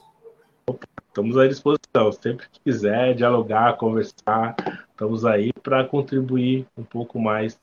Estamos 1.07 1.37
à 1.37 1.47
disposição. 1.47 2.11
Sempre 2.11 2.47
que 2.49 2.59
quiser 2.59 3.13
dialogar, 3.13 3.77
conversar, 3.77 4.55
estamos 4.89 5.25
aí 5.25 5.53
para 5.53 5.85
contribuir 5.85 6.65
um 6.75 6.83
pouco 6.83 7.19
mais 7.19 7.59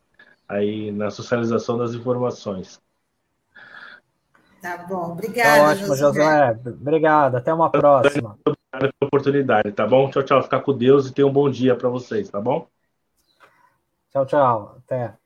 aí 0.49 0.93
na 0.93 1.11
socialização 1.11 1.77
das 1.77 1.93
informações. 1.93 2.81
Tá 4.61 4.77
bom, 4.89 5.13
obrigada. 5.13 5.61
Tá 5.61 5.71
ótimo, 5.71 5.97
Josué. 5.97 6.59
Obrigado, 6.67 7.37
até 7.37 7.53
uma 7.53 7.71
próxima. 7.71 8.39
Obrigado 8.45 8.95
pela 8.95 9.09
oportunidade, 9.09 9.73
tá 9.73 9.87
bom? 9.87 10.11
Tchau, 10.11 10.23
tchau. 10.23 10.43
Ficar 10.43 10.61
com 10.61 10.77
Deus 10.77 11.09
e 11.09 11.13
tenha 11.13 11.27
um 11.27 11.33
bom 11.33 11.51
dia 11.51 11.75
para 11.75 11.89
vocês, 11.89 12.29
tá 12.29 12.41
bom? 12.41 12.69
Tchau, 14.13 14.27
tchau. 14.27 14.77
Até. 14.79 15.20